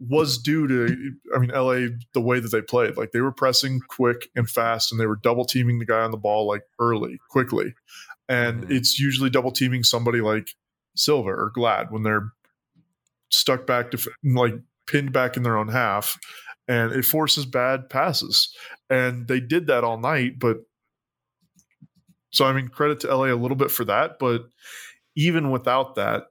[0.00, 2.96] was due to I mean LA the way that they played.
[2.96, 6.10] Like they were pressing quick and fast and they were double teaming the guy on
[6.10, 7.74] the ball like early, quickly.
[8.28, 8.70] And Mhm.
[8.70, 10.48] it's usually double teaming somebody like
[10.96, 12.32] Silva or Glad when they're
[13.30, 14.54] stuck back to like
[14.86, 16.18] pinned back in their own half
[16.68, 18.54] and it forces bad passes.
[18.90, 20.58] And they did that all night, but
[22.30, 24.46] so I mean credit to LA a little bit for that, but
[25.16, 26.24] even without that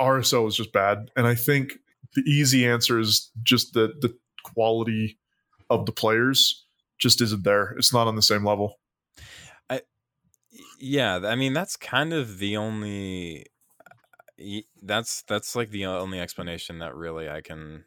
[0.00, 1.74] RSL is just bad and I think
[2.14, 5.18] the easy answer is just that the quality
[5.68, 6.66] of the players
[6.98, 7.74] just isn't there.
[7.78, 8.80] It's not on the same level.
[9.68, 9.82] I,
[10.80, 13.46] yeah i mean that's kind of the only
[14.82, 17.84] that's that's like the only explanation that really i can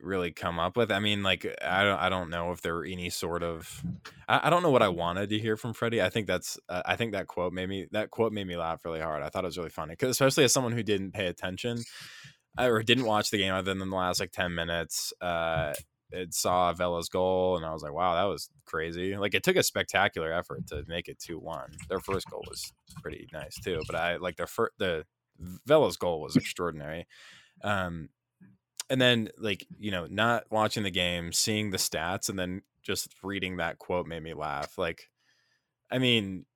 [0.00, 0.92] really come up with.
[0.92, 3.82] I mean like i don't i don't know if there were any sort of
[4.28, 6.00] i, I don't know what i wanted to hear from freddy.
[6.00, 8.84] I think that's uh, i think that quote made me that quote made me laugh
[8.84, 9.22] really hard.
[9.22, 11.78] I thought it was really funny especially as someone who didn't pay attention
[12.58, 15.72] uh, or didn't watch the game other than the last like 10 minutes uh
[16.10, 19.16] it saw Vela's goal and I was like, wow, that was crazy.
[19.16, 21.74] Like it took a spectacular effort to make it 2-1.
[21.88, 25.04] Their first goal was pretty nice too, but I like their first the
[25.66, 27.06] Vela's goal was extraordinary.
[27.62, 28.08] Um
[28.90, 33.14] and then like, you know, not watching the game, seeing the stats and then just
[33.22, 34.78] reading that quote made me laugh.
[34.78, 35.10] Like
[35.90, 36.46] I mean,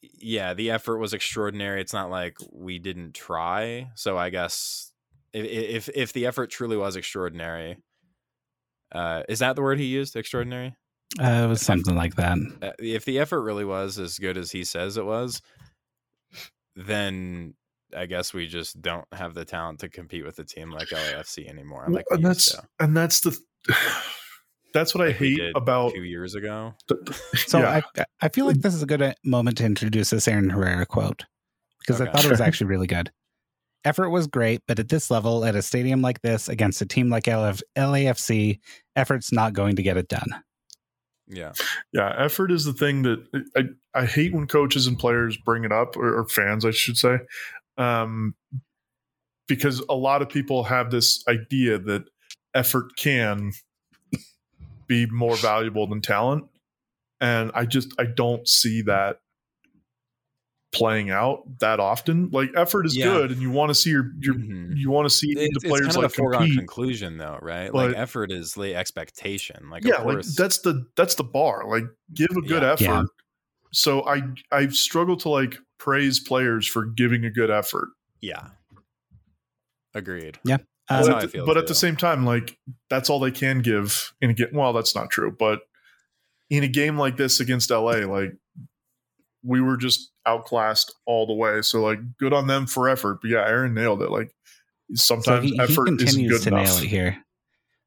[0.00, 1.80] yeah, the effort was extraordinary.
[1.80, 3.90] It's not like we didn't try.
[3.94, 4.92] So I guess
[5.32, 7.78] if if, if the effort truly was extraordinary,
[8.92, 10.16] uh, is that the word he used?
[10.16, 10.74] Extraordinary.
[11.20, 12.38] Uh, it was something like that.
[12.60, 15.40] Uh, if the effort really was as good as he says it was,
[16.76, 17.54] then
[17.96, 21.48] I guess we just don't have the talent to compete with a team like LAFC
[21.48, 21.84] anymore.
[21.86, 22.62] Well, Like and that's to.
[22.78, 23.38] and that's the
[24.74, 26.74] that's what I Like we hate did about two years ago.
[27.46, 27.80] So yeah.
[27.96, 30.84] I I feel like this is a good uh, moment to introduce this Aaron Herrera
[30.84, 31.24] quote
[31.80, 33.10] because I thought it was actually really good.
[33.84, 37.08] Effort was great, but at this level, at a stadium like this, against a team
[37.08, 38.58] like LF, LAFC,
[38.96, 40.42] effort's not going to get it done.
[41.28, 41.52] Yeah.
[41.92, 43.62] yeah, effort is the thing that I,
[43.94, 47.18] I hate when coaches and players bring it up, or, or fans, I should say,
[47.76, 48.34] um,
[49.46, 52.04] because a lot of people have this idea that
[52.54, 53.52] effort can
[54.86, 56.46] be more valuable than talent,
[57.20, 59.20] and I just I don't see that
[60.72, 62.28] playing out that often.
[62.30, 63.06] Like effort is Yeah.
[63.06, 64.76] good, and you want to see your your Mhm.
[64.76, 66.58] you want to see It's, the it's players kind of like a foregone compete.
[66.58, 67.72] conclusion, though, right?
[67.72, 69.70] but- like effort is the expectation.
[69.70, 71.66] Like, yeah, of like that's the that's the bar.
[71.68, 72.72] Like give a good Yeah.
[72.72, 72.82] effort.
[72.84, 73.02] Yeah.
[73.72, 77.88] So I I struggle to like praise players for giving a good effort.
[78.20, 78.48] yeah.
[79.94, 80.38] Agreed.
[80.46, 80.58] Uh,
[80.88, 82.58] That's but at, the, but at the same time, like
[82.90, 84.48] that's all they can give in a game.
[84.52, 85.60] Well, that's not true, but
[86.50, 88.32] in a game like this against LA, like
[89.42, 91.62] we were just outclassed all the way.
[91.62, 93.20] So like good on them for effort.
[93.22, 94.10] But yeah, Aaron nailed it.
[94.10, 94.34] Like
[94.94, 96.66] so sometimes he, he effort isn't good to enough.
[96.66, 97.24] nail it here.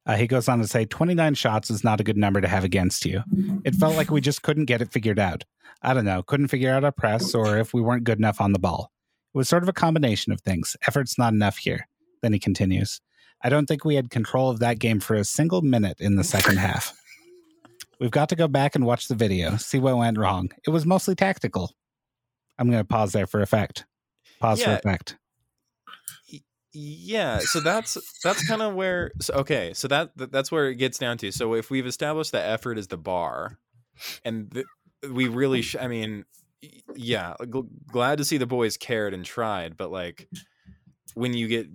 [0.05, 2.63] Uh, he goes on to say 29 shots is not a good number to have
[2.63, 3.23] against you.
[3.63, 5.43] It felt like we just couldn't get it figured out.
[5.83, 8.51] I don't know, couldn't figure out our press or if we weren't good enough on
[8.51, 8.91] the ball.
[9.33, 10.75] It was sort of a combination of things.
[10.87, 11.87] Effort's not enough here.
[12.21, 12.99] Then he continues.
[13.43, 16.23] I don't think we had control of that game for a single minute in the
[16.23, 16.93] second half.
[18.01, 20.49] We've got to go back and watch the video, see what went wrong.
[20.65, 21.71] It was mostly tactical.
[22.57, 23.85] I'm going to pause there for effect.
[24.39, 25.17] Pause for effect.
[26.73, 29.11] Yeah, so that's that's kind of where.
[29.21, 31.31] So, okay, so that that- that's where it gets down to.
[31.31, 33.57] So if we've established that effort is the bar,
[34.23, 34.65] and th-
[35.09, 36.23] we really, sh- I mean,
[36.95, 40.29] yeah, gl- glad to see the boys cared and tried, but like
[41.13, 41.67] when you get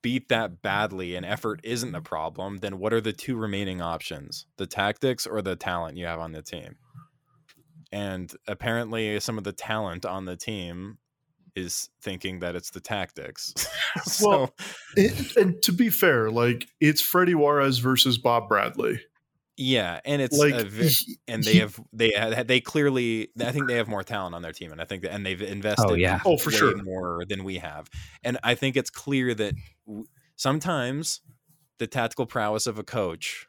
[0.00, 4.46] beat that badly and effort isn't the problem, then what are the two remaining options?
[4.56, 6.76] The tactics or the talent you have on the team?
[7.90, 10.98] And apparently, some of the talent on the team
[11.54, 13.52] is thinking that it's the tactics.
[14.04, 14.54] so, Well,
[14.96, 19.00] It, and to be fair, like it's Freddy Juarez versus Bob Bradley.
[19.56, 23.68] Yeah, and it's Like a ve- and they have they had they clearly I think
[23.68, 25.90] they have more talent on their team, and I think that and they've oh, invested
[25.90, 26.20] oh, yeah.
[26.24, 26.82] Oh, for way sure.
[26.82, 27.88] more than we have,
[28.22, 29.54] and I think it's clear that
[29.86, 31.20] w- sometimes
[31.78, 33.46] the tactical prowess of a coach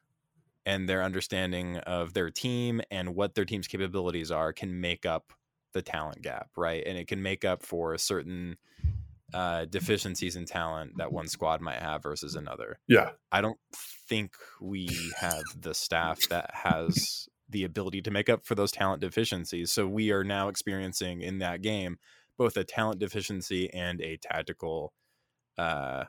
[0.66, 5.34] and their understanding of their team and what their team's capabilities are can make up
[5.74, 6.84] the talent gap, right?
[6.86, 8.58] And it can make up for a certain
[9.34, 12.80] uh, deficiencies in talent that one squad might have versus another.
[12.88, 13.12] Yeah.
[13.32, 13.60] I don't
[14.08, 19.02] think we have the staff that has the ability to make up for those talent
[19.02, 19.72] deficiencies.
[19.72, 21.98] So we are now experiencing in that game
[22.38, 24.94] both a talent deficiency and a tactical
[25.58, 26.06] uh,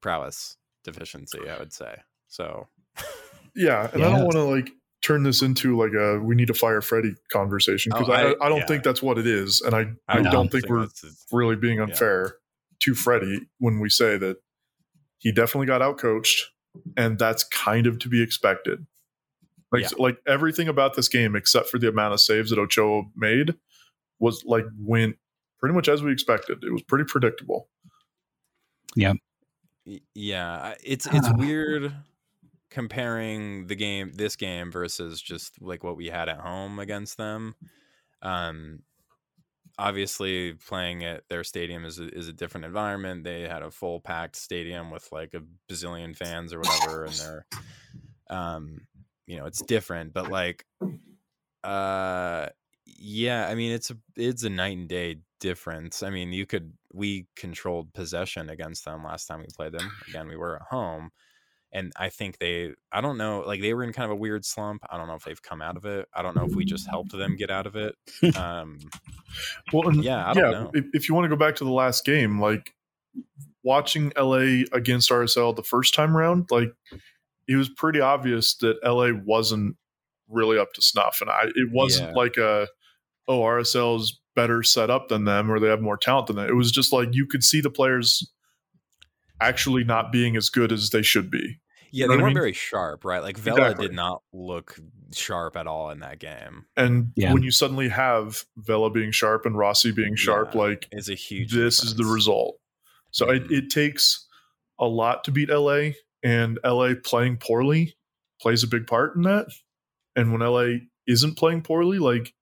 [0.00, 1.40] prowess deficiency.
[1.48, 1.96] I would say
[2.28, 2.68] so.
[3.54, 4.70] Yeah, and I don't want to like
[5.02, 8.46] turn this into like a we need to fire Freddy conversation because Oh, I, I-
[8.46, 8.66] I, don't yeah.
[8.66, 10.86] think that's what it is, and I I, don't don't think we're
[11.32, 12.36] really being unfair
[12.80, 14.36] to Freddy when we say that
[15.18, 16.40] he definitely got outcoached,
[16.96, 18.86] and that's kind of to be expected.
[19.70, 19.88] Like Yeah.
[19.98, 23.54] like everything about this game except for the amount of saves that Ochoa made
[24.18, 25.16] was like went
[25.58, 26.62] pretty much as we expected.
[26.62, 27.68] It was pretty predictable.
[28.94, 29.14] Yeah.
[30.14, 31.34] yeah it's it's Ah.
[31.38, 31.92] weird
[32.72, 37.54] comparing the game this game versus just like what we had at home against them
[38.22, 38.80] um
[39.78, 43.24] obviously playing at their stadium is a, is a different environment.
[43.24, 45.42] They had a full packed stadium with like a
[45.72, 47.46] bazillion fans or whatever and they're
[48.28, 48.80] um
[49.26, 50.66] you know it's different but like
[51.64, 52.48] uh
[52.86, 56.04] yeah i mean it's a it's a night and day difference.
[56.04, 59.90] I mean you could we controlled possession against them last time we played them.
[60.08, 61.10] Again we were at home
[61.72, 64.44] and i think they i don't know like they were in kind of a weird
[64.44, 66.64] slump i don't know if they've come out of it i don't know if we
[66.64, 67.94] just helped them get out of it
[68.36, 68.78] um
[69.72, 70.50] Well, Yeah, I don't yeah.
[70.50, 70.70] know.
[70.74, 72.74] If, if you want to go back to the last game, like
[73.62, 76.72] watching LA against RSL the first time round, like
[77.48, 79.76] it was pretty obvious that LA wasn't
[80.28, 82.14] really up to snuff, and I it wasn't Yeah.
[82.16, 82.68] like a
[83.28, 86.48] oh RSL's better set up than them or they have more talent than them.
[86.48, 88.30] It was just like you could see the players
[89.40, 91.58] actually not being as good as they should be.
[91.92, 92.34] Yeah know they weren't mean?
[92.34, 93.86] very sharp right like vela Exactly.
[93.88, 94.78] did not look
[95.14, 97.32] sharp at all in that game And Yeah.
[97.32, 100.60] when you suddenly have Vela being sharp and Rossi being sharp, Yeah.
[100.60, 102.56] like it's a huge this is the result.
[103.10, 103.36] So Mhm.
[103.44, 104.26] it, it takes
[104.78, 107.94] a lot to beat LA, and LA playing poorly
[108.40, 109.48] plays a big part in that.
[110.16, 112.32] And when LA isn't playing poorly, like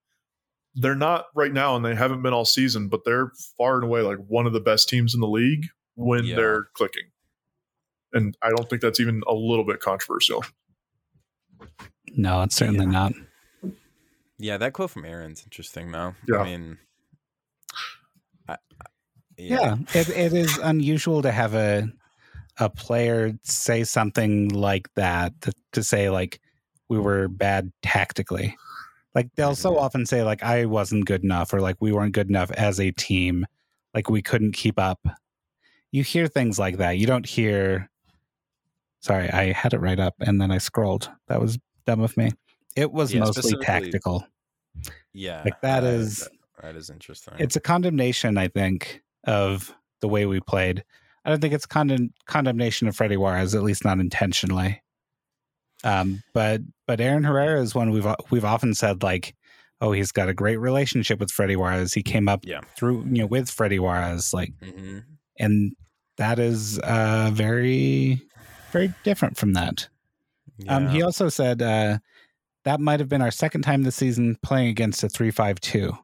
[0.75, 4.01] they're not right now, and they haven't been all season, but they're far and away
[4.01, 6.37] like one of the best teams in the league when Yeah.
[6.37, 7.10] they're clicking.
[8.13, 10.43] And I don't think that's even a little bit controversial.
[12.15, 12.91] No, it's certainly Yeah.
[12.91, 13.13] not.
[14.37, 16.15] Yeah, that quote from Aaron's interesting though.
[16.27, 16.37] Yeah.
[16.39, 16.77] I mean,
[18.47, 18.85] I, I-
[19.37, 21.89] Yeah, it, it is unusual to have a
[22.59, 26.39] a player say something like that to, to say like
[26.89, 28.55] we were bad tactically.
[29.15, 29.81] Like they'll so Mhm.
[29.81, 32.91] often say like I wasn't good enough or like we weren't good enough as a
[32.91, 33.45] team,
[33.93, 34.99] like we couldn't keep up.
[35.91, 36.97] You hear things like that.
[36.97, 37.89] You don't hear.
[39.01, 41.09] Sorry, I had it right up and then I scrolled.
[41.27, 42.31] That was dumb of me.
[42.75, 44.25] It was Yeah, mostly tactical.
[45.13, 46.31] yeah, Like, that uh, is- that-
[46.61, 47.33] that is interesting.
[47.39, 50.83] it's a condemnation, I think, of the way we played.
[51.25, 54.81] I don't think it's condemn- condemnation of Freddy Juarez, at least not intentionally.
[55.83, 59.35] Um, but but Aaron Herrera is one we've we've often said like,
[59.81, 61.93] oh, he's got a great relationship with Freddy Juarez.
[61.93, 62.61] He came up Yeah.
[62.77, 64.99] through you know with Freddy Juarez, like, hmm
[65.39, 65.71] and
[66.17, 68.21] that is uh very
[68.71, 69.87] very different from that.
[70.67, 71.97] Um, he also said uh,
[72.65, 75.97] that might have been our second time this season playing against a three-five-two,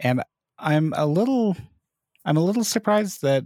[0.00, 0.22] and
[0.58, 1.56] I'm a little,
[2.24, 3.44] I'm a little surprised that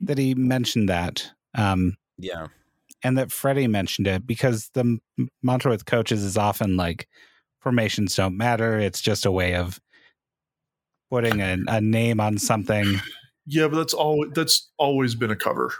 [0.00, 2.46] that he mentioned that, um, yeah,
[3.02, 7.08] and that Freddy mentioned it because the m- mantra with coaches is often like
[7.60, 8.78] formations don't matter.
[8.78, 9.80] It's just a way of
[11.10, 13.00] putting a, a name on something.
[13.46, 15.72] Yeah, but that's always that's always been a cover.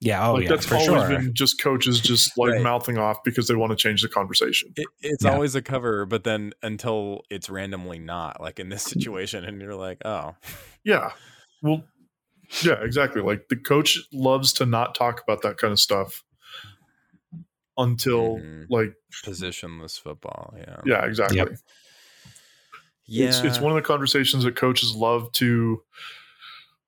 [0.00, 1.08] Yeah, oh like yeah, that's for always sure.
[1.08, 2.62] been just coaches just like Right.
[2.62, 4.72] mouthing off because they want to change the conversation.
[4.76, 5.32] It, it's Yeah.
[5.32, 9.74] always a cover, but then until it's randomly not, like in this situation, and you're
[9.76, 10.34] like, oh,
[10.84, 11.12] Yeah.
[11.62, 11.84] Well,
[12.62, 13.22] yeah, exactly.
[13.22, 16.22] Like the coach loves to not talk about that kind of stuff
[17.78, 18.66] until Mhm.
[18.68, 20.54] like positionless football.
[20.58, 21.38] Yeah, yeah, exactly.
[21.38, 21.48] Yep.
[23.06, 23.26] yeah.
[23.28, 25.82] It's it's one of the conversations that coaches love to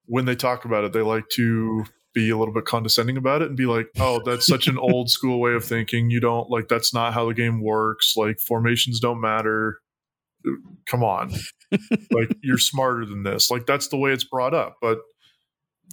[0.06, 1.84] when they talk about it, they like to
[2.16, 5.10] be a little bit condescending about it and be like, "Oh, that's such an old
[5.10, 6.08] school way of thinking.
[6.10, 8.14] You don't like that's not how the game works.
[8.16, 9.80] Like formations don't matter.
[10.90, 11.32] Come on.
[12.10, 13.50] like you're smarter than this.
[13.50, 14.98] Like that's the way it's brought up, but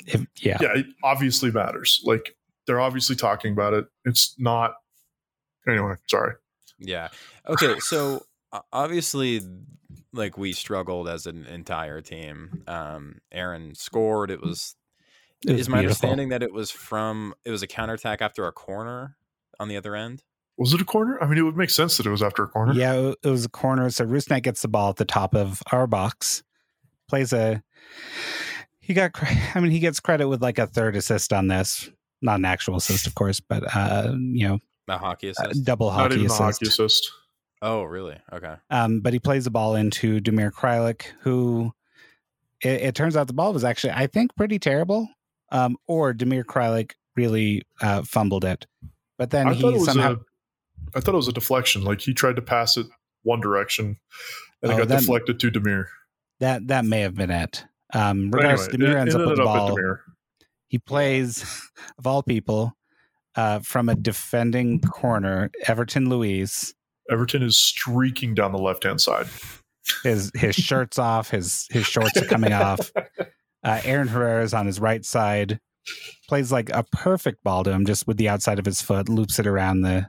[0.07, 2.01] If- yeah, yeah, it obviously matters.
[2.05, 3.85] Like they're obviously talking about it.
[4.05, 4.75] It's not.
[5.67, 6.35] Anyway, sorry.
[6.79, 7.09] Yeah.
[7.49, 7.79] Okay.
[7.79, 8.21] So
[8.71, 9.41] obviously,
[10.13, 12.63] like we struggled as an entire team.
[12.67, 14.31] Um, Aaron scored.
[14.31, 14.75] It was.
[15.47, 16.07] It is my beautiful.
[16.07, 19.17] understanding that it was from it was a counterattack after a corner
[19.59, 20.23] on the other end.
[20.57, 21.17] Was it a corner?
[21.21, 22.73] I mean, it would make sense that it was after a corner.
[22.73, 23.89] Yeah, it it was a corner.
[23.89, 26.43] So Rusnak gets the ball at the top of our box,
[27.09, 27.63] plays a.
[28.79, 29.13] he got.
[29.13, 29.25] cre-
[29.55, 31.89] I mean, he gets credit with like a third assist on this.
[32.21, 35.65] Not an actual assist, of course, but uh, you know, A hockey a assist.
[35.65, 36.41] double Not hockey even the assist.
[36.59, 37.11] hockey assist.
[37.61, 38.17] oh, really?
[38.31, 38.53] Okay.
[38.69, 41.73] Um, but he plays the ball into Damir Kreilach, who
[42.61, 45.09] it, it turns out the ball was actually, I think, pretty terrible.
[45.53, 48.65] Um, or Damir Kreilach really uh, fumbled it.
[49.17, 50.97] But then I he it was somehow, a.
[50.97, 51.83] I thought it was a deflection.
[51.83, 52.87] Like he tried to pass it
[53.21, 53.97] one direction,
[54.61, 55.85] and it Oh, got then- deflected to Damir.
[56.39, 57.63] that that may have been it.
[57.93, 59.77] Um, regardless, anyway, Damir it ends up with the ball.
[60.67, 61.45] He plays,
[61.99, 62.73] of all people,
[63.35, 66.73] uh, from a defending corner, Everton Luiz.
[67.11, 69.27] Everton is streaking down the left hand side.
[70.03, 72.91] His his shirt's off, his his shorts are coming off.
[73.63, 75.59] Uh, Aaron Herrera is on his right side,
[76.27, 79.39] plays like a perfect ball to him, just with the outside of his foot, loops
[79.39, 80.07] it around the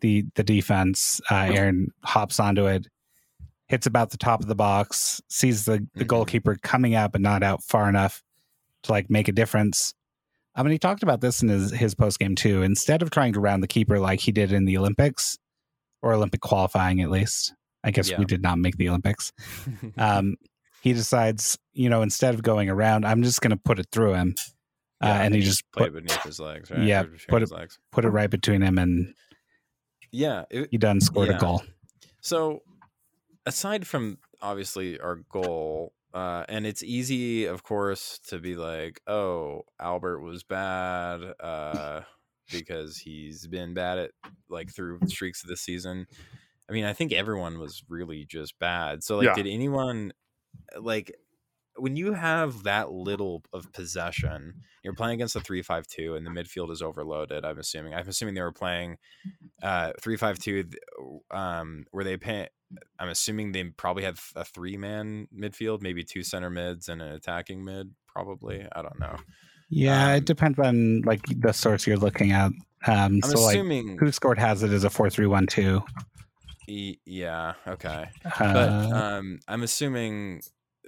[0.00, 1.20] the the defense.
[1.30, 2.86] Uh, Aaron hops onto it,
[3.66, 6.08] hits about the top of the box, sees the the Mhm.
[6.08, 8.22] goalkeeper coming out but not out far enough
[8.84, 9.94] to like make a difference.
[10.54, 12.62] I mean, he talked about this in his his post game too.
[12.62, 15.38] Instead of trying to round the keeper like he did in the Olympics
[16.02, 17.54] or Olympic qualifying, at least.
[17.84, 18.18] I guess Yeah.
[18.18, 19.32] we did not make the Olympics
[19.96, 20.34] um,
[20.80, 24.14] he decides, you know, instead of going around, I'm just going to put it through
[24.14, 24.34] him,
[25.02, 26.82] uh, Yeah, and he just put, it beneath his legs, right?
[26.82, 27.78] Yeah, between put it- legs.
[27.92, 29.14] put it right between him, and
[30.10, 30.44] Yeah.
[30.50, 31.36] it- he done scored Yeah.
[31.36, 31.62] a goal.
[32.20, 32.62] So,
[33.46, 39.62] aside from obviously our goal, uh, and it's easy, of course, to be like, "Oh,
[39.78, 42.02] Albert was bad," uh,
[42.50, 44.10] because he's been bad at
[44.48, 46.06] like through streaks of the season.
[46.68, 49.02] I mean, I think everyone was really just bad.
[49.04, 49.34] So, like, Yeah.
[49.34, 50.12] did anyone
[50.80, 51.14] like
[51.76, 54.54] when you have that little of possession?
[54.82, 57.44] You're playing against a three-five-two, and the midfield is overloaded.
[57.44, 57.94] I'm assuming.
[57.94, 58.96] I'm assuming they were playing
[59.62, 60.64] uh three-five-two.
[61.30, 62.48] Um, were they paying?
[62.98, 67.64] I'm assuming they probably had a three-man midfield, maybe two center mids and an attacking
[67.64, 67.92] mid.
[68.06, 69.16] Probably, I don't know.
[69.70, 72.46] Yeah, Um, it depends on like the source you're looking at.
[72.86, 73.98] Um, I'm so like, assuming.
[73.98, 75.82] who scored has it as a four three one two.
[76.68, 78.08] E- yeah, okay.
[78.24, 80.42] Uh, But um, I'm assuming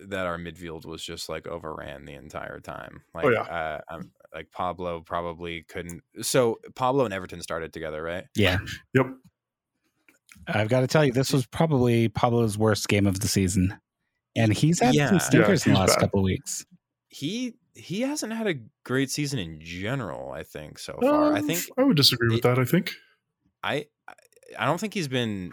[0.08, 3.02] that our midfield was just like overran the entire time.
[3.14, 3.40] Like, yeah.
[3.42, 6.02] uh, um, like Pablo probably couldn't.
[6.22, 8.24] So Pablo and Everton started together, right?
[8.36, 8.58] yeah,
[8.94, 9.06] Yep.
[10.46, 13.78] I've got to tell you, this was probably Pablo's worst game of the season,
[14.36, 15.08] and he's had Yeah.
[15.08, 16.00] some Yeah, stinkers in the last bad.
[16.00, 16.64] couple of weeks.
[17.08, 18.54] He he hasn't had a
[18.84, 20.32] great season in general.
[20.32, 21.34] I think so far.
[21.34, 22.58] I Um, think I would disagree with it- that.
[22.58, 22.92] I think
[23.62, 24.14] I I-
[24.58, 25.52] I don't think he's been.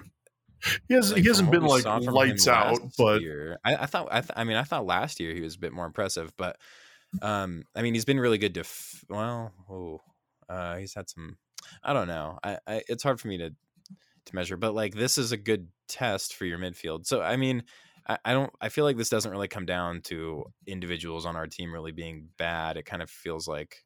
[0.88, 3.76] He has like, he hasn't been like saw from him lights out, but year, I,
[3.76, 4.08] I thought.
[4.12, 6.58] I, th- I mean, I thought last year he was a bit more impressive, but
[7.22, 8.54] um, I mean, he's been really good.
[8.54, 10.02] Def- well, oh,
[10.50, 11.38] uh, he's had some.
[11.84, 12.40] I don't know.
[12.44, 15.68] I, I it's hard for me to to measure, but like this is a good
[15.88, 17.06] test for your midfield.
[17.06, 17.64] So I mean,
[18.08, 18.52] I, I don't.
[18.60, 22.30] I feel like this doesn't really come down to individuals on our team really being
[22.38, 22.78] bad.
[22.78, 23.84] It kind of feels like.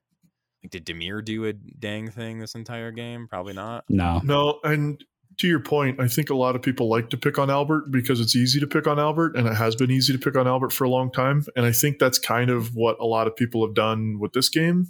[0.63, 3.27] Like, did Damir do a dang thing this entire game?
[3.27, 3.83] Probably not.
[3.89, 4.59] No, no.
[4.63, 5.03] And
[5.37, 8.19] to your point, I think a lot of people like to pick on Albert because
[8.19, 10.71] it's easy to pick on Albert, and it has been easy to pick on Albert
[10.73, 11.45] for a long time.
[11.55, 14.49] And I think that's kind of what a lot of people have done with this
[14.49, 14.87] game.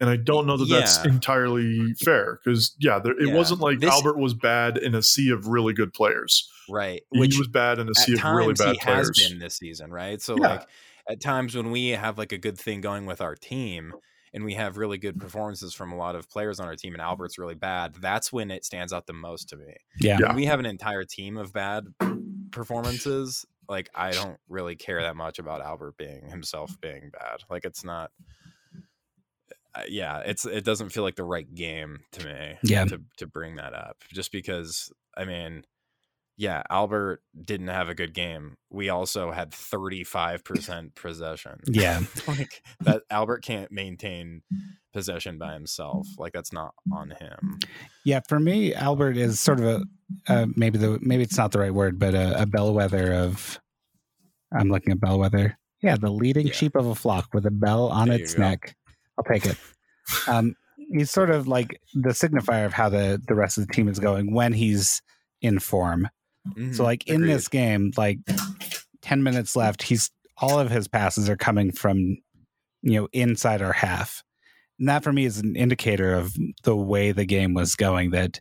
[0.00, 3.34] And I don't know that that's entirely fair because yeah, there, it Yeah.
[3.34, 6.48] wasn't like This- Albert was bad in a sea of really good players.
[6.68, 7.02] Right.
[7.12, 9.28] he Which was bad in a sea of really bad he has players.
[9.28, 10.20] been this season, right?
[10.20, 10.48] So Yeah.
[10.48, 10.66] like
[11.08, 13.92] at times when we have like a good thing going with our team
[14.34, 17.02] and we have really good performances from a lot of players on our team and
[17.02, 19.74] Albert's really bad, that's when it stands out the most to me.
[20.00, 20.28] yeah, Yeah.
[20.28, 21.86] When we have an entire team of bad
[22.50, 27.40] performances, like I don't really care that much about Albert being himself being bad.
[27.50, 28.10] Like it's not
[29.74, 32.84] uh, yeah, it's it doesn't feel like the right game to me Yeah.
[32.84, 35.64] to to bring that up just because I mean
[36.36, 38.56] yeah, Albert didn't have a good game.
[38.70, 41.60] We also had 35% possession.
[41.66, 42.00] yeah.
[42.28, 44.42] like that Albert can't maintain
[44.92, 46.06] possession by himself.
[46.18, 47.58] Like that's not on him.
[48.04, 49.82] Yeah, for me, Albert is sort of a
[50.28, 53.58] uh, maybe the maybe it's not the right word, but a, a bellwether of.
[54.54, 55.56] I'm looking at bellwether.
[55.82, 56.52] Yeah, the leading Yeah.
[56.52, 58.76] sheep of a flock with a bell on There its neck.
[59.18, 59.56] I'll take it.
[60.28, 63.88] Um, he's sort of like the signifier of how the the rest of the team
[63.88, 65.00] is going when he's
[65.40, 66.08] in form.
[66.44, 66.78] So, Mhm.
[66.80, 67.32] like in Agreed.
[67.32, 68.18] this game, like
[69.00, 72.16] ten minutes left, he's all of his passes are coming from
[72.82, 74.22] you know inside our half,
[74.78, 76.34] and that for me is an indicator of
[76.64, 78.10] the way the game was going.
[78.10, 78.40] That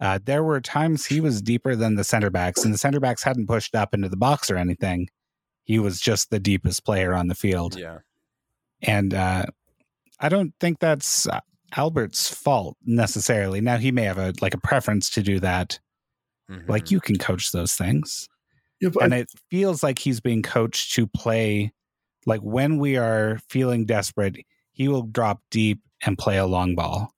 [0.00, 3.22] uh, there were times he was deeper than the center backs, and the center backs
[3.22, 5.08] hadn't pushed up into the box or anything.
[5.64, 7.98] He was just the deepest player on the field, yeah.
[8.82, 9.46] and uh,
[10.20, 11.40] I don't think that's uh,
[11.76, 13.60] Albert's fault necessarily.
[13.62, 15.78] Now he may have a like a preference to do that.
[16.68, 16.90] Like Mhm.
[16.90, 18.28] you can coach those things
[18.80, 21.72] Yeah, and I, it feels like he's being coached to play
[22.26, 24.36] Like when we are feeling desperate,
[24.72, 27.12] he will drop deep and play a long ball.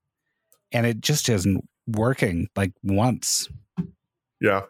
[0.72, 3.48] And it just isn't working like once.
[4.40, 4.62] Yeah.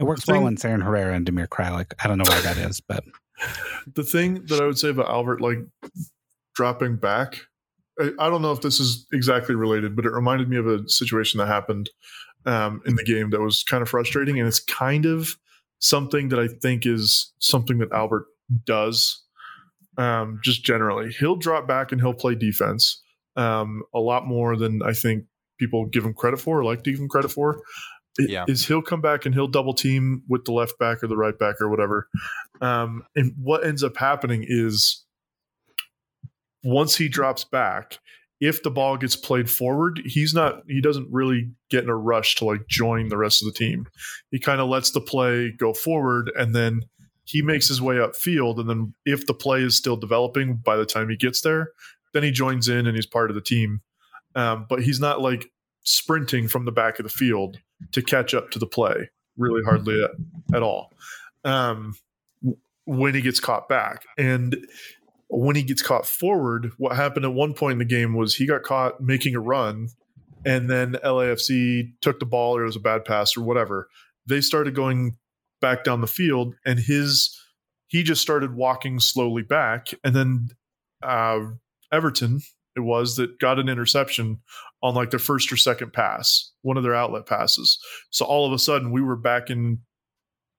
[0.00, 1.92] It works The well thing- when Saren Herrera and Damir Kreilach.
[2.02, 3.04] I don't know why that is, but
[3.94, 5.58] The thing that I would say about Albert, like
[6.54, 7.40] dropping back,
[8.00, 10.88] I, I don't know if this is exactly related, but it reminded me of a
[10.88, 11.90] situation that happened
[12.46, 14.38] um, in the game that was kind of frustrating.
[14.38, 15.36] And it's kind of
[15.78, 18.26] something that I think is something that Albert
[18.64, 19.22] does
[19.98, 21.12] um, just generally.
[21.12, 23.02] He'll drop back and he'll play defense
[23.36, 25.24] um, a lot more than I think
[25.58, 27.62] people give him credit for or like to give him credit for.
[28.18, 28.44] It- Yeah.
[28.48, 31.38] Is he'll come back and he'll double team with the left back or the right
[31.38, 32.08] back or whatever.
[32.60, 35.04] Um, and what ends up happening is
[36.64, 37.98] once he drops back,
[38.42, 42.34] if the ball gets played forward, he's not he doesn't really get in a rush
[42.34, 43.86] to like join the rest of the team.
[44.32, 46.82] He kind of lets the play go forward and then
[47.24, 48.58] he makes his way upfield.
[48.58, 51.70] And then if the play is still developing by the time he gets there,
[52.14, 53.80] then he joins in and he's part of the team.
[54.34, 55.48] Um, but he's not like
[55.84, 57.58] sprinting from the back of the field
[57.92, 60.10] to catch up to the play, really hardly at,
[60.56, 60.90] at all.
[61.44, 61.94] Um,
[62.86, 64.02] when he gets caught back.
[64.18, 64.66] And
[65.40, 68.46] when he gets caught forward, what happened at one point in the game was he
[68.46, 69.88] got caught making a run,
[70.44, 73.88] and then LAFC took the ball, or it was a bad pass, or whatever.
[74.26, 75.16] They started going
[75.60, 77.36] back down the field, and his
[77.88, 80.48] he just started walking slowly back, and then
[81.02, 81.40] uh,
[81.90, 82.40] Everton
[82.76, 84.40] it was that got an interception
[84.82, 87.78] on like their first or second pass, one of their outlet passes.
[88.10, 89.80] So all of a sudden, we were back in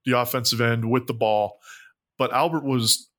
[0.05, 1.59] the offensive end with the ball,
[2.17, 3.09] but Albert was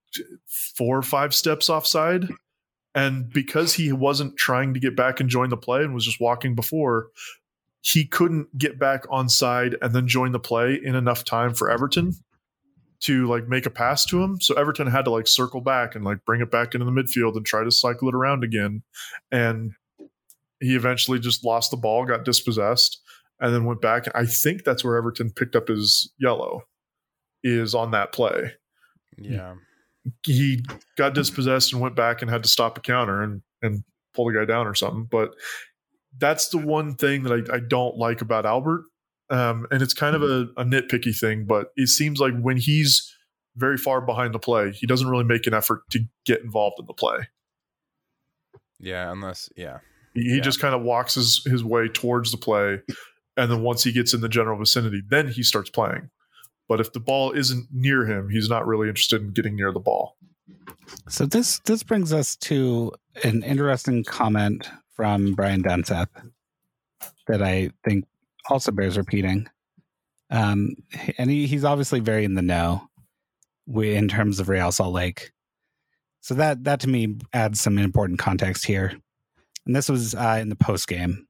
[0.47, 2.29] four or five steps offside.
[2.95, 6.21] And because he wasn't trying to get back and join the play and was just
[6.21, 7.09] walking before,
[7.81, 11.71] he couldn't get back on side and then join the play in enough time for
[11.71, 12.13] Everton
[13.01, 14.41] to like make a pass to him.
[14.41, 17.37] So Everton had to like circle back and like bring it back into the midfield
[17.37, 18.83] and try to cycle it around again.
[19.31, 19.73] And
[20.61, 23.03] he eventually just lost the ball, got dispossessed,
[23.41, 24.07] and then went back.
[24.15, 26.63] I think that's where Everton picked up his yellow,
[27.43, 28.53] is on that play
[29.19, 29.55] Yeah.
[30.25, 30.65] He
[30.97, 33.85] got dispossessed and went back and had to stop a counter and and
[34.15, 35.05] pull the guy down or something.
[35.11, 35.35] But
[36.19, 38.85] that's the one thing that I, I don't like about Albert.
[39.31, 43.11] Um, and it's kind of a, a nitpicky thing, but it seems like when he's
[43.57, 46.87] very far behind the play, he doesn't really make an effort to get involved in
[46.87, 47.19] the play.
[48.79, 49.11] Yeah.
[49.11, 49.79] Unless, yeah.
[50.13, 50.43] He, he Yeah.
[50.43, 52.81] just kind of walks his, his way towards the play.
[53.37, 56.11] And then once he gets in the general vicinity, then he starts playing.
[56.69, 59.81] But if the ball isn't near him, he's not really interested in getting near the
[59.81, 60.17] ball.
[61.09, 62.93] So this this brings us to
[63.23, 66.09] an interesting comment from Brian Dunseth
[67.27, 68.05] that I think
[68.49, 69.49] also bears repeating.
[70.31, 70.75] Um,
[71.19, 72.89] and he, he's obviously very in the know
[73.77, 75.33] in terms of Real Salt Lake.
[76.21, 78.93] So that that to me adds some important context here.
[79.67, 81.27] And this was uh, in the post game.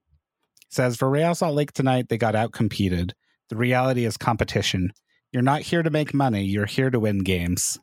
[0.69, 3.15] Says for Real Salt Lake tonight, they got out competed.
[3.49, 4.93] The reality is competition.
[5.35, 6.45] You're not here to make money.
[6.45, 7.77] You're here to win games.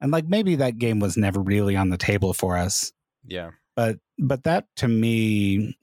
[0.00, 2.92] And like maybe that game was never really on the table for us,
[3.26, 3.50] Yeah.
[3.76, 5.76] but but that to me,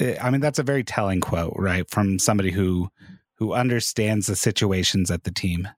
[0.00, 2.88] eh, I mean that's a very telling quote, right, from somebody who
[3.38, 5.68] who understands the situations at the team.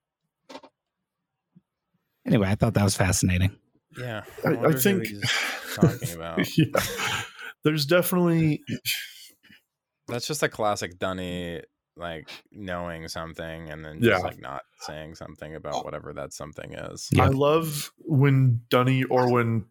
[2.26, 3.50] Anyway, I thought that was fascinating.
[3.98, 4.24] Yeah.
[4.44, 5.08] I- I wonder who think-
[5.74, 6.40] talking about.
[6.58, 6.80] yeah.
[7.64, 8.62] There's definitely
[10.06, 11.60] That's just a classic Dunny,
[11.98, 14.12] like knowing something and then Yeah.
[14.12, 15.82] just like not saying something about oh.
[15.82, 17.08] whatever that something is.
[17.12, 17.24] Yeah.
[17.24, 19.66] I love when Dunny or when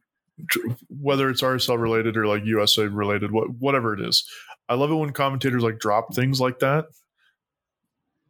[0.90, 4.28] whether it's RSL related or like USA related, what whatever it is.
[4.70, 6.86] I love it when commentators like drop things like that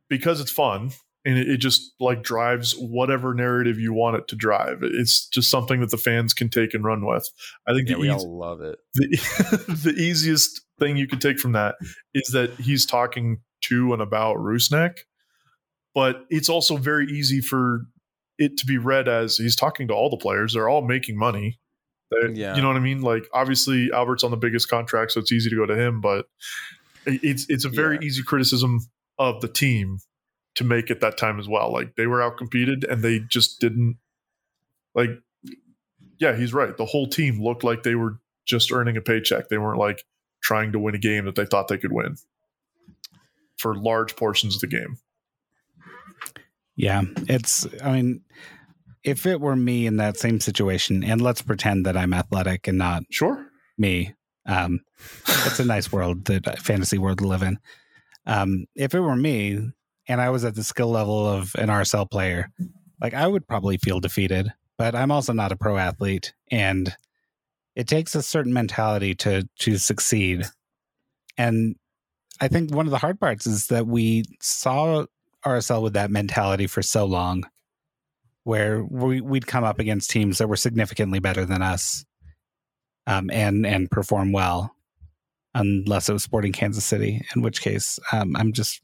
[0.09, 0.91] because it's fun
[1.25, 4.79] and it, it just like drives whatever narrative you want it to drive.
[4.83, 7.29] It's just something that the fans can take and run with.
[7.67, 8.79] I think Yeah, the we eas- all love it.
[8.93, 11.75] the, the easiest thing you could take from that
[12.13, 14.99] is that he's talking to and about Rusnak,
[15.95, 17.81] but it's also very easy for
[18.37, 20.53] it to be read as he's talking to all the players.
[20.53, 21.59] They're all making money.
[22.11, 22.55] They- Yeah.
[22.55, 23.01] You know what I mean?
[23.01, 26.27] Like obviously Albert's on the biggest contract, so it's easy to go to him, but
[27.05, 28.03] it's it's a very Yeah.
[28.07, 28.79] easy criticism
[29.17, 29.99] of the team
[30.55, 31.71] to make at that time as well.
[31.71, 33.97] Like they were out competed and they just didn't
[34.95, 35.09] like
[36.19, 36.75] yeah, he's right.
[36.75, 39.49] The whole team looked like they were just earning a paycheck.
[39.49, 40.03] They weren't like
[40.41, 42.15] trying to win a game that they thought they could win
[43.57, 44.97] for large portions of the game.
[46.75, 47.65] Yeah, it's.
[47.83, 48.21] I mean,
[49.03, 52.77] if it were me in that same situation, and let's pretend that I'm athletic and
[52.77, 53.47] not Sure.
[53.77, 54.13] me.
[54.45, 54.79] Um,
[55.45, 57.57] it's a nice world, that fantasy world to live in.
[58.25, 59.59] Um, if it were me
[60.07, 62.49] and I was at the skill level of an RSL player,
[63.01, 64.51] like I would probably feel defeated.
[64.77, 66.93] but I'm also not a pro athlete, and
[67.75, 70.45] it takes a certain mentality to to succeed.
[71.37, 71.75] And
[72.41, 75.05] I think one of the hard parts is that we saw
[75.45, 77.45] RSL with that mentality for so long,
[78.43, 82.05] where we, we'd come up against teams that were significantly better than us,
[83.05, 84.75] um, and and perform well,
[85.53, 88.81] unless it was Sporting Kansas City, in which case um, I'm just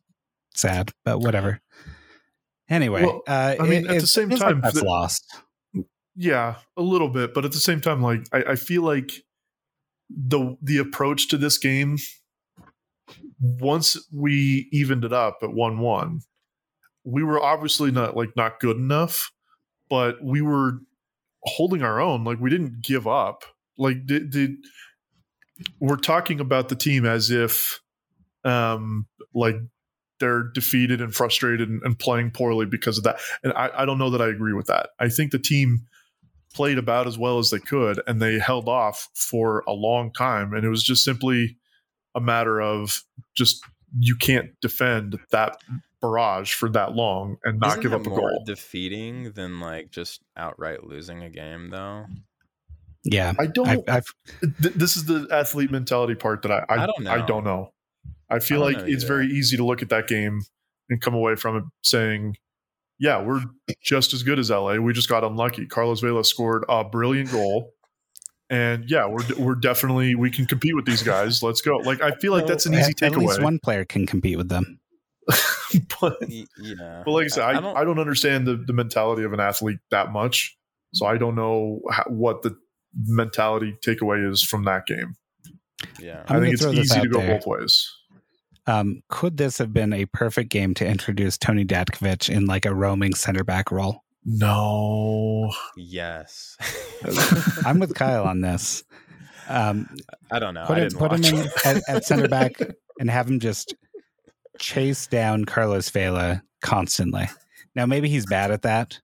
[0.55, 1.59] sad, but whatever.
[2.69, 5.25] Anyway, Well, uh, I mean, it- at the same feels like time, that's the- lost.
[6.15, 9.11] Yeah, a little bit, but at the same time, like I, I feel like
[10.09, 11.97] the the approach to this game,
[13.39, 16.21] once we evened it up at one one,
[17.03, 19.31] we were obviously not like not good enough,
[19.89, 20.79] but we were
[21.43, 22.23] holding our own.
[22.23, 23.43] Like we didn't give up.
[23.77, 24.51] Like did, did
[25.79, 27.79] we're talking about the team as if
[28.43, 29.55] um like
[30.19, 33.19] they're defeated and frustrated and, and playing poorly because of that.
[33.43, 34.91] And I, I don't know that I agree with that.
[34.99, 35.85] I think the team
[36.53, 40.53] played about as well as they could and they held off for a long time.
[40.53, 41.57] And it was just simply
[42.15, 43.03] a matter of
[43.35, 43.63] just
[43.99, 45.57] you can't defend that
[46.01, 48.43] barrage for that long and not Isn't give up a more goal.
[48.45, 52.05] defeating than like just outright losing a game, though.
[53.05, 53.67] Yeah, I don't.
[53.67, 54.05] I've, I've
[54.61, 57.25] th- this is the athlete mentality part that I I, I don't I know.
[57.25, 57.73] don't know.
[58.29, 59.07] I feel I like know it's either.
[59.13, 60.41] very easy to look at that game
[60.89, 62.37] and come away from it saying,
[62.99, 63.41] "Yeah, we're
[63.81, 64.75] just as good as LA.
[64.77, 67.73] We just got unlucky." Carlos Vela scored a brilliant goal,
[68.53, 71.41] and yeah, we're we're definitely we can compete with these guys.
[71.41, 71.77] Let's go.
[71.77, 73.43] Like I feel like that's an easy at, at least takeaway.
[73.43, 74.79] one player can compete with them.
[75.99, 77.01] but, Yeah.
[77.03, 77.85] but like I said, I, I, don't.
[77.85, 80.55] don't, understand the, the mentality of an athlete that much,
[80.93, 82.55] so I don't know how, what the
[82.95, 85.15] mentality takeaway is from that game.
[85.99, 86.23] yeah.
[86.27, 87.39] I'm I think it's easy to go there.
[87.39, 87.89] both ways.
[88.67, 92.75] Um, could this have been a perfect game to introduce Toni Datković in like a
[92.75, 94.02] roaming center back role?
[94.25, 95.51] No.
[95.75, 96.57] Yes.
[97.65, 98.83] I'm with Kyle on this.
[99.49, 99.89] Um,
[100.31, 100.65] I don't know.
[100.65, 102.53] put I him, didn't put him in at, at center back
[102.99, 103.75] and have him just
[104.59, 107.29] chase down Carlos Vela constantly.
[107.75, 108.99] Now maybe he's bad at that.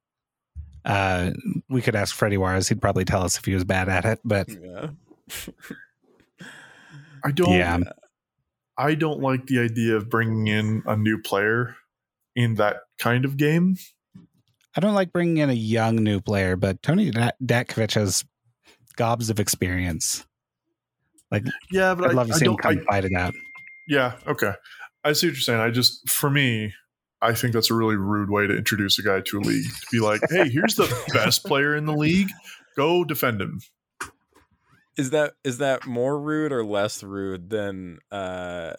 [0.86, 1.32] Uh,
[1.70, 4.20] we could ask Freddy Juarez; he'd probably tell us if he was bad at it.
[4.24, 4.88] But yeah.
[7.24, 7.80] I don't yeah,
[8.78, 11.76] I don't like the idea of bringing in a new player
[12.36, 13.76] in that kind of game.
[14.80, 18.24] I don't like bringing in a young new player, but Tony Dat- Datkovich has
[18.96, 20.26] gobs of experience.
[21.30, 23.14] Like, yeah, but I'd I, love to I see him don't come I, fight it
[23.14, 23.34] out.
[23.90, 24.54] yeah, okay.
[25.04, 25.60] I see what you're saying.
[25.60, 26.74] I just for me,
[27.22, 29.66] I think that's a really rude way to introduce a guy to a league.
[29.66, 32.30] To be like, hey, here's the best player in the league.
[32.78, 33.60] Go defend him.
[34.98, 38.76] Is that is that more rude or less rude than uh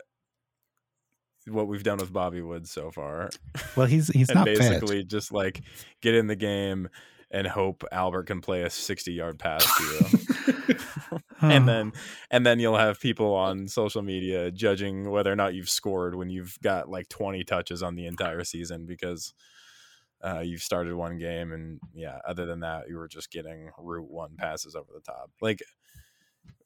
[1.53, 3.31] what we've done with Bobby Woods so far?
[3.77, 4.59] Well, he's he's and not fit.
[4.59, 5.63] basically just like
[6.01, 6.89] get in the game
[7.31, 10.77] and hope Albert can play a 60 yard pass to you.
[11.41, 11.93] and then
[12.31, 16.31] and then you'll have people on social media judging whether or not you've scored when
[16.31, 19.33] you've got like 20 touches on the entire season because
[20.23, 24.11] uh, you've started one game and yeah other than that you were just getting route
[24.11, 25.61] one passes over the top like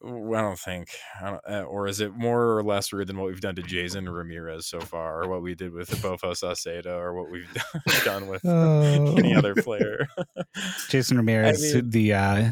[0.05, 0.89] I don't think,
[1.21, 3.61] I don't, uh, or is it more or less rude than what we've done to
[3.61, 7.47] Jeizon Ramirez so far, or what we did with Bofo Saucedo, or what we've
[8.05, 9.15] done with Oh.
[9.17, 10.07] any other player?
[10.89, 12.51] Jeizon Ramirez, I mean- the uh,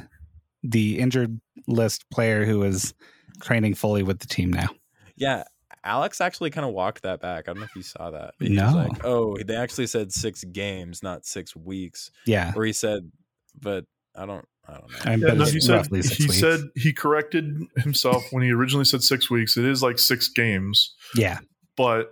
[0.64, 2.94] the injured list player who is
[3.42, 4.70] training fully with the team now.
[5.16, 5.44] Yeah,
[5.84, 7.48] Alex actually kind of walked that back.
[7.50, 8.34] I don't know if you saw that.
[8.40, 8.66] He No.
[8.66, 12.12] was like, oh, they actually said six games, not six weeks.
[12.26, 13.12] Yeah, Or he said,
[13.60, 15.28] but I don't, I don't know.
[15.28, 16.40] Yeah, no, he said six he weeks.
[16.40, 19.58] said he corrected himself when he originally said six weeks.
[19.58, 21.40] It is like six games, yeah,
[21.76, 22.12] but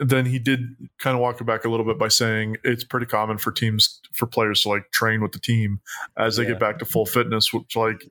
[0.00, 0.60] then he did
[0.98, 4.00] kind of walk it back a little bit by saying it's pretty common for teams
[4.14, 5.78] for players to like train with the team
[6.18, 6.50] as they Yeah.
[6.50, 7.52] get back to full fitness.
[7.52, 8.02] Which like,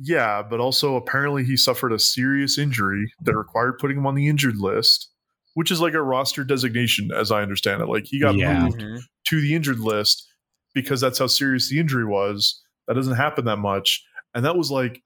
[0.00, 4.28] yeah, but also apparently he suffered a serious injury that required putting him on the
[4.28, 5.10] injured list,
[5.54, 7.86] which is like a roster designation, as I understand it.
[7.88, 8.62] Like he got Yeah.
[8.62, 9.00] moved Mhm.
[9.26, 10.28] to the injured list
[10.74, 12.62] because that's how serious the injury was.
[12.88, 14.02] That doesn't happen that much.
[14.34, 15.02] And that was like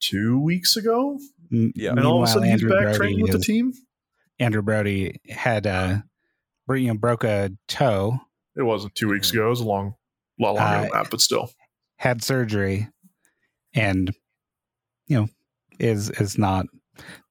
[0.00, 1.18] two weeks ago.
[1.50, 1.90] Yeah.
[1.90, 3.72] And all of a meanwhile, sudden he's Andrew back Brody training with the team.
[4.38, 5.98] Andrew Brody had uh,
[6.68, 8.18] you know, broke a toe,
[8.56, 9.34] It wasn't two weeks Mhm.
[9.34, 9.46] ago.
[9.46, 9.94] It was a long,
[10.38, 11.50] lot longer than Uh, that, but still.
[11.98, 12.88] had surgery,
[13.74, 14.12] and
[15.06, 15.28] you know
[15.78, 16.66] is is not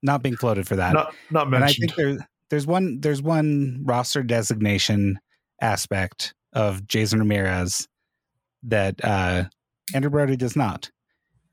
[0.01, 0.93] not being floated for that.
[0.93, 5.19] Not not and I think there there's one there's one roster designation
[5.61, 7.87] aspect of Jeizon Ramirez
[8.63, 9.43] that uh,
[9.93, 10.89] Andrew Brody does not,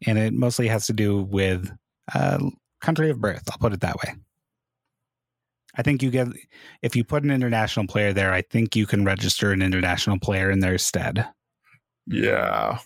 [0.07, 1.71] and it mostly has to do with
[2.15, 2.39] uh,
[2.81, 3.43] country of birth.
[3.51, 4.15] I'll put it that way.
[5.75, 6.29] I think you get
[6.83, 10.51] if you put an international player there, I think you can register an international player
[10.51, 11.27] in their stead.
[12.07, 12.79] Yeah.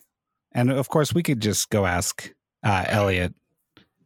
[0.53, 2.31] And of course, we could just go ask
[2.63, 3.35] uh, Elliot.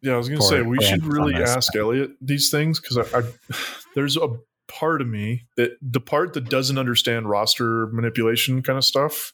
[0.02, 3.22] Yeah, I was gonna say we should really ask Elliot these things because I, I
[3.94, 4.28] there's a
[4.70, 9.32] part of me that the part that doesn't understand roster manipulation kind of stuff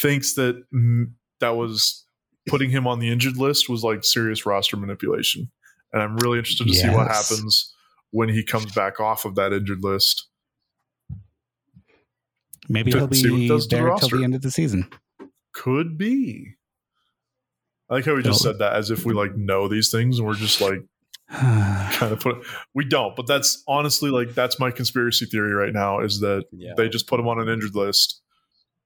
[0.00, 0.62] thinks that
[1.40, 2.04] that was
[2.46, 5.50] putting him on the injured list was like serious roster manipulation,
[5.92, 7.74] and I'm really interested to see what happens
[8.10, 10.28] when he comes back off of that injured list.
[12.68, 14.50] Maybe he'll see what it be does to the there till the end of the
[14.50, 14.88] season.
[15.52, 16.54] Could be.
[17.90, 20.26] I like how we just said that as if we like know these things and
[20.28, 20.82] we're just like
[21.32, 22.36] kind of put
[22.74, 26.72] we don't but that's honestly like that's my conspiracy theory right now is that Yeah.
[26.76, 28.22] they just put him on an injured list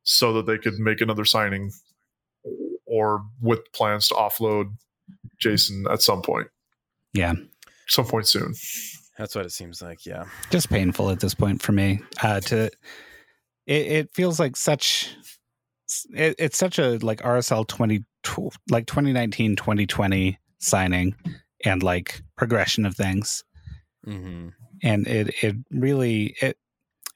[0.03, 1.71] so that they could make another signing
[2.87, 4.73] or with plans to offload
[5.43, 6.49] jeizon at some point
[7.15, 7.35] yeah,
[7.87, 8.55] some point soon
[9.19, 10.07] That's what it seems like.
[10.07, 10.25] Yeah.
[10.51, 12.01] just painful at this point for me.
[12.23, 12.73] Uh, to it,
[13.87, 15.15] it feels like such.
[16.15, 18.05] It, it's such a like RSL twenty
[18.71, 21.15] like 2019 2020 signing
[21.65, 23.45] and like progression of things
[24.05, 24.49] hmm
[24.83, 26.57] and it it really it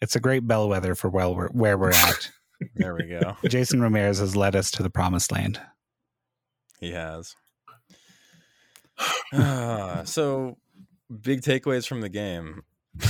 [0.00, 2.30] it's a great bellwether for where we're where we're at
[2.74, 3.36] There we go.
[3.44, 5.60] jeizon ramirez has led us to the promised land
[6.80, 7.34] He has.
[9.32, 10.56] Ah, so,
[11.22, 12.62] big takeaways from the game.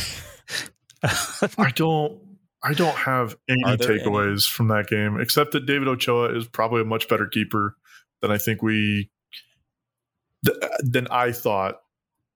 [1.58, 2.18] i don't
[2.64, 4.00] i don't have any Are there any?
[4.00, 7.76] takeaways from that game except that david ochoa is probably a much better keeper
[8.22, 9.10] than i think we
[10.46, 11.76] th- than i thought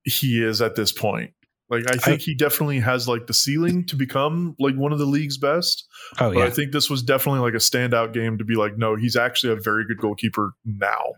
[0.04, 1.32] he is at this point.
[1.68, 5.06] Like i think he definitely has like the ceiling to become like one of the
[5.06, 5.86] league's best.
[6.18, 8.96] Oh but i think this was definitely like a standout game to be like no
[8.96, 11.12] he's actually a very good goalkeeper now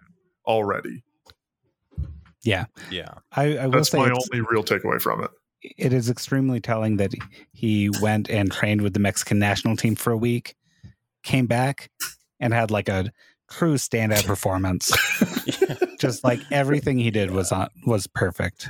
[0.47, 1.05] already.
[2.44, 2.64] Yeah.
[2.90, 3.14] Yeah.
[3.32, 5.31] I, I will that's say my only real takeaway from it.
[5.62, 7.12] it is extremely telling that
[7.52, 10.56] he went and trained with the Mexican national team for a week,
[11.23, 11.90] came back,
[12.40, 13.12] and had like a
[13.53, 14.93] true standout performance.
[15.99, 18.69] Just like everything he did was on was perfect.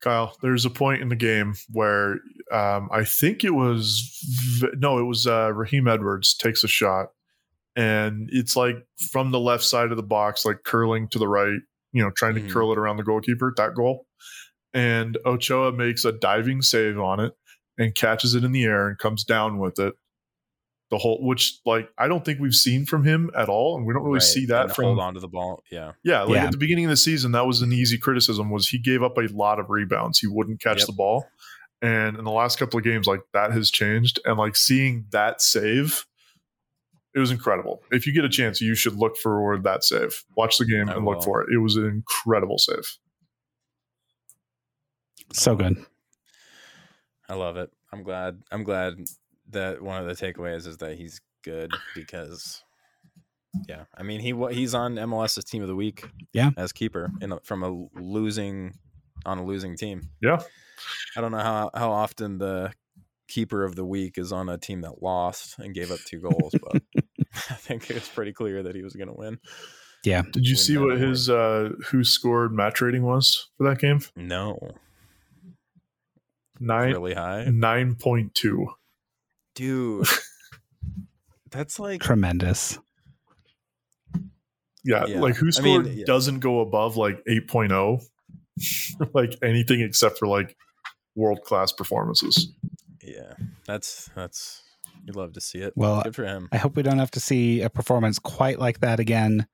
[0.00, 2.18] Kyle, there's a point in the game where
[2.52, 4.16] um, I think it was
[4.74, 7.08] no, it was uh, Raheem Edwards takes a shot,
[7.76, 8.76] and it's like
[9.10, 11.58] from the left side of the box, like curling to the right,
[11.92, 13.52] you know, trying to curl it around the goalkeeper.
[13.56, 14.06] That goal,
[14.72, 17.32] and Ochoa makes a diving save on it
[17.76, 19.94] and catches it in the air and comes down with it.
[20.90, 23.92] The whole, which like I don't think we've seen from him at all, and we
[23.92, 25.62] don't really Right, see that and from hold on to the ball.
[25.70, 25.92] Yeah.
[26.02, 26.44] yeah, like Yeah.
[26.46, 29.18] at the beginning of the season, that was an easy criticism was he gave up
[29.18, 30.18] a lot of rebounds.
[30.18, 30.86] He wouldn't catch Yep.
[30.86, 31.26] the ball.
[31.82, 34.18] And in the last couple of games, like that has changed.
[34.24, 36.06] And like seeing that save,
[37.14, 37.82] it was incredible.
[37.90, 40.24] If you get a chance, you should look for that save.
[40.36, 41.52] Watch the game I and look for it.
[41.52, 42.96] It was an incredible save.
[45.34, 45.76] So good.
[47.28, 47.70] I love it.
[47.92, 48.42] I'm glad.
[48.50, 49.04] I'm glad
[49.50, 52.62] that one of the takeaways is that he's good because,
[53.68, 56.04] yeah, I mean he he's on MLS's team of the week.
[56.32, 56.50] Yeah.
[56.56, 58.74] as keeper in a, from a losing
[59.24, 60.10] on a losing team.
[60.20, 60.40] Yeah.
[61.16, 62.72] I don't know how how often the
[63.28, 66.54] keeper of the week is on a team that lost and gave up two goals,
[66.62, 66.82] but
[67.50, 69.38] I think it was pretty clear that he was going to win.
[70.04, 70.22] Yeah.
[70.32, 71.00] Did you Win see what award.
[71.00, 74.00] his uh WhoScored match rating was for that game?
[74.16, 74.58] No,
[76.60, 78.66] Nine really high, nine point two.
[79.58, 80.06] Dude.
[81.50, 82.78] That's like Tremendous.
[84.84, 85.20] Yeah, Yeah.
[85.20, 86.04] like who I scored mean, yeah.
[86.06, 88.00] doesn't go above like 8.0
[89.14, 90.56] like anything except for like
[91.14, 92.52] world class performances.
[93.02, 93.32] yeah.
[93.66, 94.62] That's that's
[95.04, 95.72] you'd love to see it.
[95.76, 96.48] Well, good for him.
[96.52, 99.46] I hope we don't have to see a performance quite like that again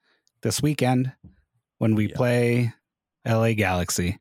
[0.43, 1.13] this weekend
[1.79, 2.17] when we Yeah.
[2.17, 2.75] play
[3.27, 4.19] LA Galaxy.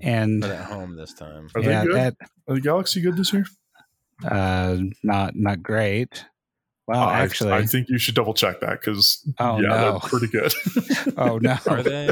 [0.00, 1.48] And But at home this time.
[1.54, 1.96] Are yeah, they good?
[1.96, 2.14] that
[2.48, 3.46] Are the Galaxy good this year?
[4.24, 6.24] Uh not not great.
[6.86, 9.98] Well, I- actually, I, think you should double check that because Oh, yeah, no.
[9.98, 10.54] they're pretty good.
[11.16, 11.56] oh no.
[11.66, 12.10] Are they?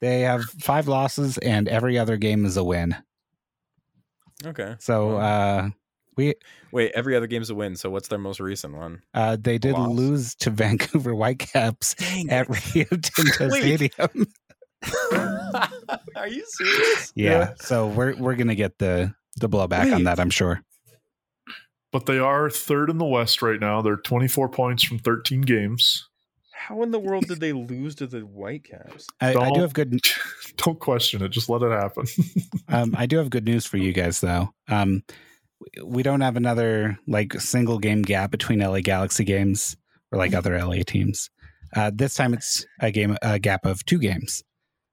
[0.00, 2.94] They have five losses and every other game is a win.
[4.46, 4.76] Okay.
[4.78, 5.20] So Well,
[5.66, 5.70] uh
[6.16, 6.34] we
[6.70, 7.74] wait, every other game's a win.
[7.74, 9.02] So what's their most recent one?
[9.14, 14.26] uh they did lose to Vancouver Whitecaps Dang at Rio Tinto Stadium.
[16.16, 17.12] Are you serious?
[17.16, 17.54] Yeah, Yeah.
[17.60, 20.62] So we're we're gonna get the the blowback on that, I'm sure.
[21.94, 23.80] But they are third in the West right now.
[23.80, 26.08] They're 24 points from 13 games.
[26.52, 29.06] How in the world did they lose to the Whitecaps?
[29.20, 30.00] I, I Don't- have good
[30.56, 31.28] Don't question it.
[31.28, 32.06] Just let it happen.
[32.68, 34.52] um I do have good news for you guys though.
[34.66, 35.04] Um
[35.84, 39.76] we don't have another like single game gap between LA Galaxy games
[40.10, 41.30] or like other LA teams.
[41.76, 44.42] Uh, this time it's a game a gap of two games.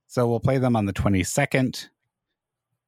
[0.06, 1.88] So we'll play them on the 22nd,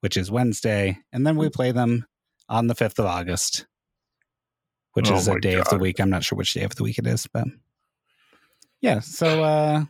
[0.02, 2.06] which is Wednesday, and then we play them
[2.48, 3.66] on the 5th of August.
[4.94, 6.00] Which Oh is a my day of the week.
[6.00, 7.46] I'm not sure which day of the week it is, but
[8.80, 9.00] yeah.
[9.00, 9.84] So uh,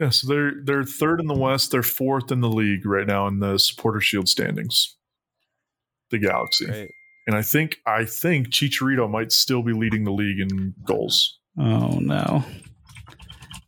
[0.00, 1.70] Yeah, so they're they're third in the West.
[1.70, 4.96] They're fourth in the league right now in the supporter shield standings.
[6.10, 6.90] The Galaxy, Great.
[7.26, 11.38] and I think I think Chicharito might still be leading the league in goals.
[11.58, 12.42] oh no.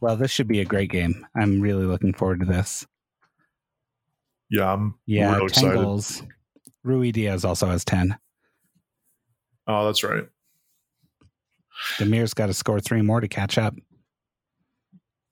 [0.00, 1.26] Well, this should be a great game.
[1.36, 2.86] I'm really looking forward to this.
[4.48, 5.74] Yeah, I'm Yeah, real 10 excited.
[5.84, 6.22] goals.
[6.86, 8.16] Ruidíaz also has 10.
[9.66, 10.24] Oh, that's right.
[11.98, 13.74] Damir's got to score three more to catch up.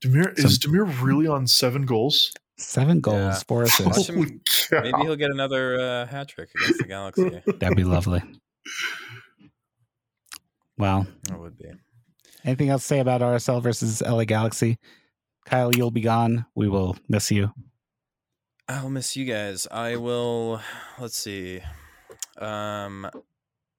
[0.05, 2.33] Damir So- is Damir really on seven goals?
[2.57, 3.39] Seven goals, Yeah.
[3.47, 4.09] four assists.
[4.09, 4.41] Him-
[4.73, 7.43] Maybe he'll get another uh, hat trick against the Galaxy.
[7.59, 8.21] That'd be lovely.
[10.77, 11.71] Well, That would be.
[12.45, 14.79] anything else to say about RSL versus LA Galaxy?
[15.47, 16.47] Kyle, you'll be gone.
[16.55, 17.53] We will miss you.
[18.69, 19.67] I'll miss you guys.
[19.71, 20.61] I will.
[20.99, 21.61] Let's see.
[22.39, 23.09] Um.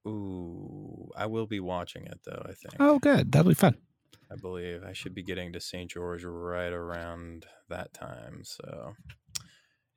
[0.08, 2.42] Ooh, I will be watching it though.
[2.44, 2.74] I think.
[2.80, 3.32] Oh, good.
[3.32, 3.76] That'll be fun.
[4.32, 5.90] I believe I should be getting to St.
[5.90, 8.42] George right around that time.
[8.44, 8.94] So,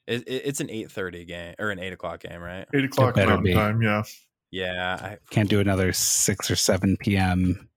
[0.08, 2.66] it, it, it's an eight thirty game or an eight o'clock game, right?
[2.74, 3.54] Eight o'clock better Mountain be.
[3.54, 3.82] time.
[3.82, 4.04] Yeah,
[4.52, 4.98] Yeah.
[5.02, 7.70] I, Can't do another 6 or 7 p.m.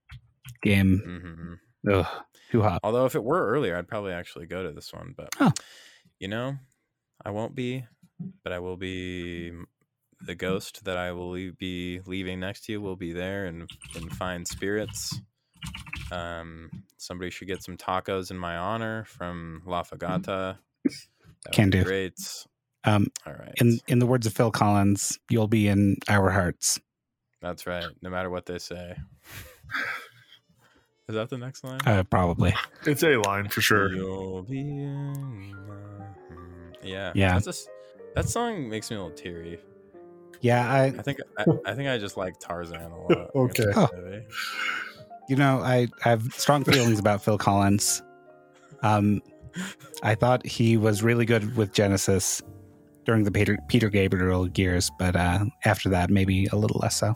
[0.63, 1.59] game.
[1.85, 1.93] mhm.
[1.93, 2.07] Ugh,
[2.51, 2.79] too hot.
[2.83, 5.13] Although if it were earlier, I'd probably actually go to this one.
[5.15, 5.51] But Oh.
[6.19, 6.55] you know,
[7.23, 7.85] I won't be,
[8.43, 9.51] but I will be.
[10.25, 13.67] The ghost that I will lea- be leaving next to you will be there in
[13.95, 15.19] in fine spirits.
[16.11, 20.57] Um, somebody should get some tacos in my honor from La Fogata.
[20.83, 21.83] That Can do.
[21.83, 22.13] Great.
[22.83, 23.53] Um, All right.
[23.57, 26.79] in in the words of Phil Collins, you'll be in our hearts.
[27.41, 27.85] That's right.
[28.01, 28.95] No matter what they say.
[31.09, 31.79] Is that the next line?
[31.85, 32.53] Uh, probably.
[32.85, 33.93] it's a line for sure.
[33.93, 35.13] You'll be in
[35.67, 37.11] my- hmm, Yeah.
[37.15, 37.33] Yeah.
[37.33, 37.69] That's just,
[38.15, 39.59] that song makes me a little teary.
[40.41, 43.31] Yeah, I I think I, I think I just like Tarzan a lot.
[43.35, 43.63] Okay.
[43.63, 43.89] It's Oh.
[45.29, 48.01] you know, I, I have strong feelings about Phil Collins.
[48.83, 49.21] Um,
[50.03, 52.41] I thought he was really good with Genesis
[53.05, 57.15] during the Peter Peter Gabriel years, but uh, after that, maybe a little less so.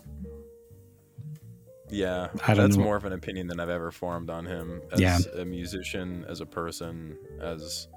[1.90, 2.86] Yeah, I don't that's know.
[2.86, 5.20] more of an opinion than I've ever formed on him as Yeah.
[5.38, 7.90] a musician, as a person, as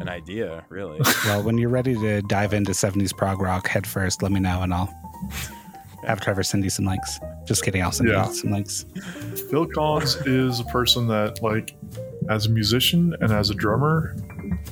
[0.00, 1.00] an idea, really.
[1.24, 4.62] Well, when you're ready to dive into 70s prog rock head first, let me know
[4.62, 4.92] and I'll
[6.06, 7.18] have Trevor send you some links.
[7.46, 8.26] Just kidding, I'll send Yeah.
[8.28, 8.84] you some links.
[9.50, 11.74] Phil Collins is a person that, like,
[12.28, 14.14] as a musician and as a drummer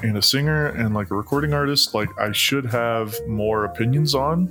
[0.02, 4.48] and a singer and like a recording artist, like I should have more opinions on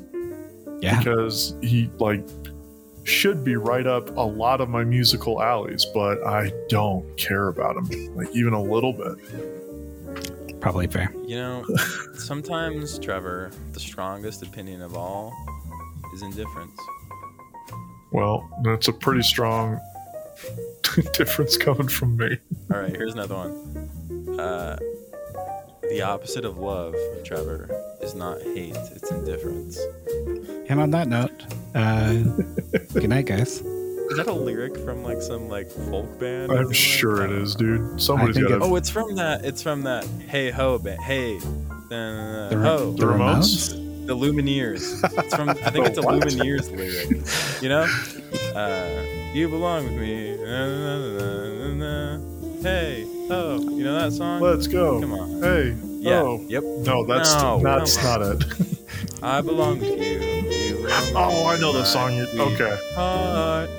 [0.82, 0.98] Yeah.
[1.00, 2.24] because he like
[3.04, 7.76] should be right up a lot of my musical alleys, but I don't care about
[7.78, 9.18] him like even a little bit.
[10.62, 11.12] Probably fair.
[11.26, 11.66] You know,
[12.14, 15.34] sometimes, Trevor, the strongest opinion of all
[16.14, 16.80] is indifference.
[18.12, 19.80] Well, that's a pretty strong
[21.14, 22.38] difference coming from me.
[22.72, 24.40] All right, here's another one.
[24.40, 24.78] Uh,
[25.84, 27.70] the opposite of love, Trevor,
[28.02, 29.80] is not hate, it's indifference.
[30.70, 31.44] And on that note,
[31.74, 32.14] uh,
[32.94, 33.64] good night, guys.
[34.12, 36.52] Is that a lyric from like some like folk band?
[36.52, 37.66] I'm sure I it don't is, know.
[37.78, 38.02] dude.
[38.02, 39.46] Somebody's think got it's- Oh, it's from that.
[39.46, 40.06] It's from that.
[40.28, 41.02] Hey ho band.
[41.02, 42.92] Hey, uh, The, Ra- ho.
[42.92, 43.72] The Ramones?
[44.08, 45.00] The Lumineers.
[45.20, 45.50] It's from.
[45.50, 47.62] I think it's a Lumineers lyric.
[47.62, 47.88] You know,
[48.60, 50.36] uh, you belong with me.
[50.38, 52.62] Na, na, na, na, na, na.
[52.64, 54.42] hey ho, you know that song?
[54.42, 55.00] Let's go.
[55.00, 55.42] Come on.
[55.42, 55.76] Hey.
[56.00, 56.22] Yeah.
[56.22, 56.46] Oh.
[56.50, 56.64] Yep.
[56.64, 58.78] No, that's No, that's come not it.
[59.24, 60.20] I belong with you.
[60.50, 62.16] You belong oh, I know the song.
[62.16, 62.76] You, okay.
[62.96, 63.70] Heart.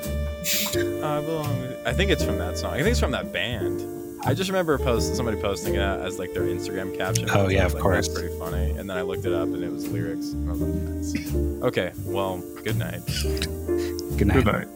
[0.75, 1.87] I belong with.
[1.87, 2.73] I think it's from that song.
[2.75, 3.81] I think it's from that band.
[4.25, 7.29] I just remember post somebody posting it as like their Instagram caption.
[7.31, 8.09] Oh, yeah, of like, That's course.
[8.09, 8.71] pretty funny.
[8.71, 10.31] And then I looked it up and it was lyrics.
[10.31, 11.63] And I was like, nice.
[11.65, 13.01] Okay, well, good night.
[13.07, 14.35] Good night.
[14.35, 14.69] Good night.